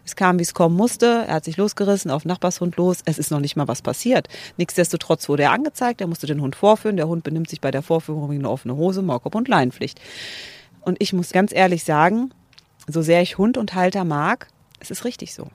Es 0.03 0.15
kam, 0.15 0.39
wie 0.39 0.43
es 0.43 0.53
kommen 0.53 0.75
musste. 0.75 1.25
Er 1.27 1.35
hat 1.35 1.45
sich 1.45 1.57
losgerissen, 1.57 2.11
auf 2.11 2.25
Nachbarshund 2.25 2.75
los. 2.77 2.99
Es 3.05 3.17
ist 3.17 3.31
noch 3.31 3.39
nicht 3.39 3.55
mal 3.55 3.67
was 3.67 3.81
passiert. 3.81 4.27
Nichtsdestotrotz 4.57 5.29
wurde 5.29 5.43
er 5.43 5.51
angezeigt. 5.51 6.01
Er 6.01 6.07
musste 6.07 6.27
den 6.27 6.41
Hund 6.41 6.55
vorführen. 6.55 6.97
Der 6.97 7.07
Hund 7.07 7.23
benimmt 7.23 7.49
sich 7.49 7.61
bei 7.61 7.71
der 7.71 7.81
Vorführung 7.81 8.29
wie 8.31 8.35
eine 8.35 8.49
offene 8.49 8.75
Hose, 8.75 9.01
Maulkorb 9.01 9.35
und 9.35 9.47
Leinenpflicht. 9.47 9.99
Und 10.81 11.01
ich 11.01 11.13
muss 11.13 11.31
ganz 11.31 11.53
ehrlich 11.53 11.83
sagen, 11.83 12.31
so 12.87 13.01
sehr 13.01 13.21
ich 13.21 13.37
Hund 13.37 13.57
und 13.57 13.73
Halter 13.73 14.03
mag, 14.03 14.47
es 14.79 14.91
ist 14.91 15.05
richtig 15.05 15.33
so. 15.33 15.47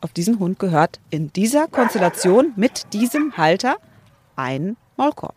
Auf 0.00 0.12
diesen 0.12 0.40
Hund 0.40 0.58
gehört 0.58 0.98
in 1.10 1.32
dieser 1.32 1.68
Konstellation 1.68 2.52
mit 2.56 2.92
diesem 2.92 3.36
Halter 3.36 3.76
ein 4.34 4.76
Maulkorb. 4.96 5.36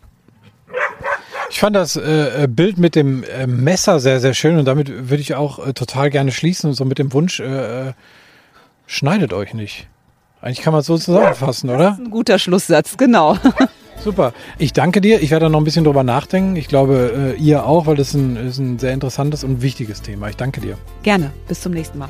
Ich 1.50 1.60
fand 1.60 1.76
das 1.76 1.96
äh, 1.96 2.44
äh, 2.44 2.48
Bild 2.48 2.78
mit 2.78 2.96
dem 2.96 3.24
äh, 3.24 3.48
Messer 3.48 4.00
sehr, 4.00 4.20
sehr 4.20 4.34
schön 4.34 4.58
und 4.58 4.66
damit 4.66 5.10
würde 5.10 5.22
ich 5.22 5.36
auch 5.36 5.66
äh, 5.66 5.74
total 5.74 6.10
gerne 6.10 6.32
schließen, 6.32 6.74
so 6.74 6.86
mit 6.86 7.00
dem 7.00 7.14
Wunsch, 7.14 7.40
äh, 7.40 7.90
äh 7.90 7.94
schneidet 8.88 9.34
euch 9.34 9.54
nicht. 9.54 9.88
Eigentlich 10.42 10.62
kann 10.62 10.74
man 10.74 10.82
es 10.82 10.86
so 10.86 10.98
zusammenfassen, 10.98 11.70
oder? 11.70 11.90
Das 11.90 11.94
ist 12.00 12.06
ein 12.06 12.12
guter 12.12 12.38
Schlusssatz, 12.38 12.98
genau. 12.98 13.38
Super. 14.04 14.34
Ich 14.60 14.74
danke 14.74 15.02
dir. 15.02 15.22
Ich 15.24 15.32
werde 15.32 15.46
da 15.46 15.50
noch 15.50 15.60
ein 15.60 15.64
bisschen 15.64 15.86
drüber 15.86 16.04
nachdenken. 16.04 16.56
Ich 16.56 16.68
glaube, 16.68 17.36
ihr 17.40 17.66
auch, 17.66 17.88
weil 17.88 17.96
das 17.96 18.10
ist 18.10 18.14
ein, 18.14 18.36
ist 18.36 18.60
ein 18.60 18.78
sehr 18.78 18.94
interessantes 18.94 19.44
und 19.44 19.64
wichtiges 19.64 20.04
Thema. 20.04 20.30
Ich 20.30 20.36
danke 20.36 20.62
dir. 20.62 20.78
Gerne. 21.02 21.32
Bis 21.48 21.62
zum 21.62 21.72
nächsten 21.72 21.98
Mal. 21.98 22.10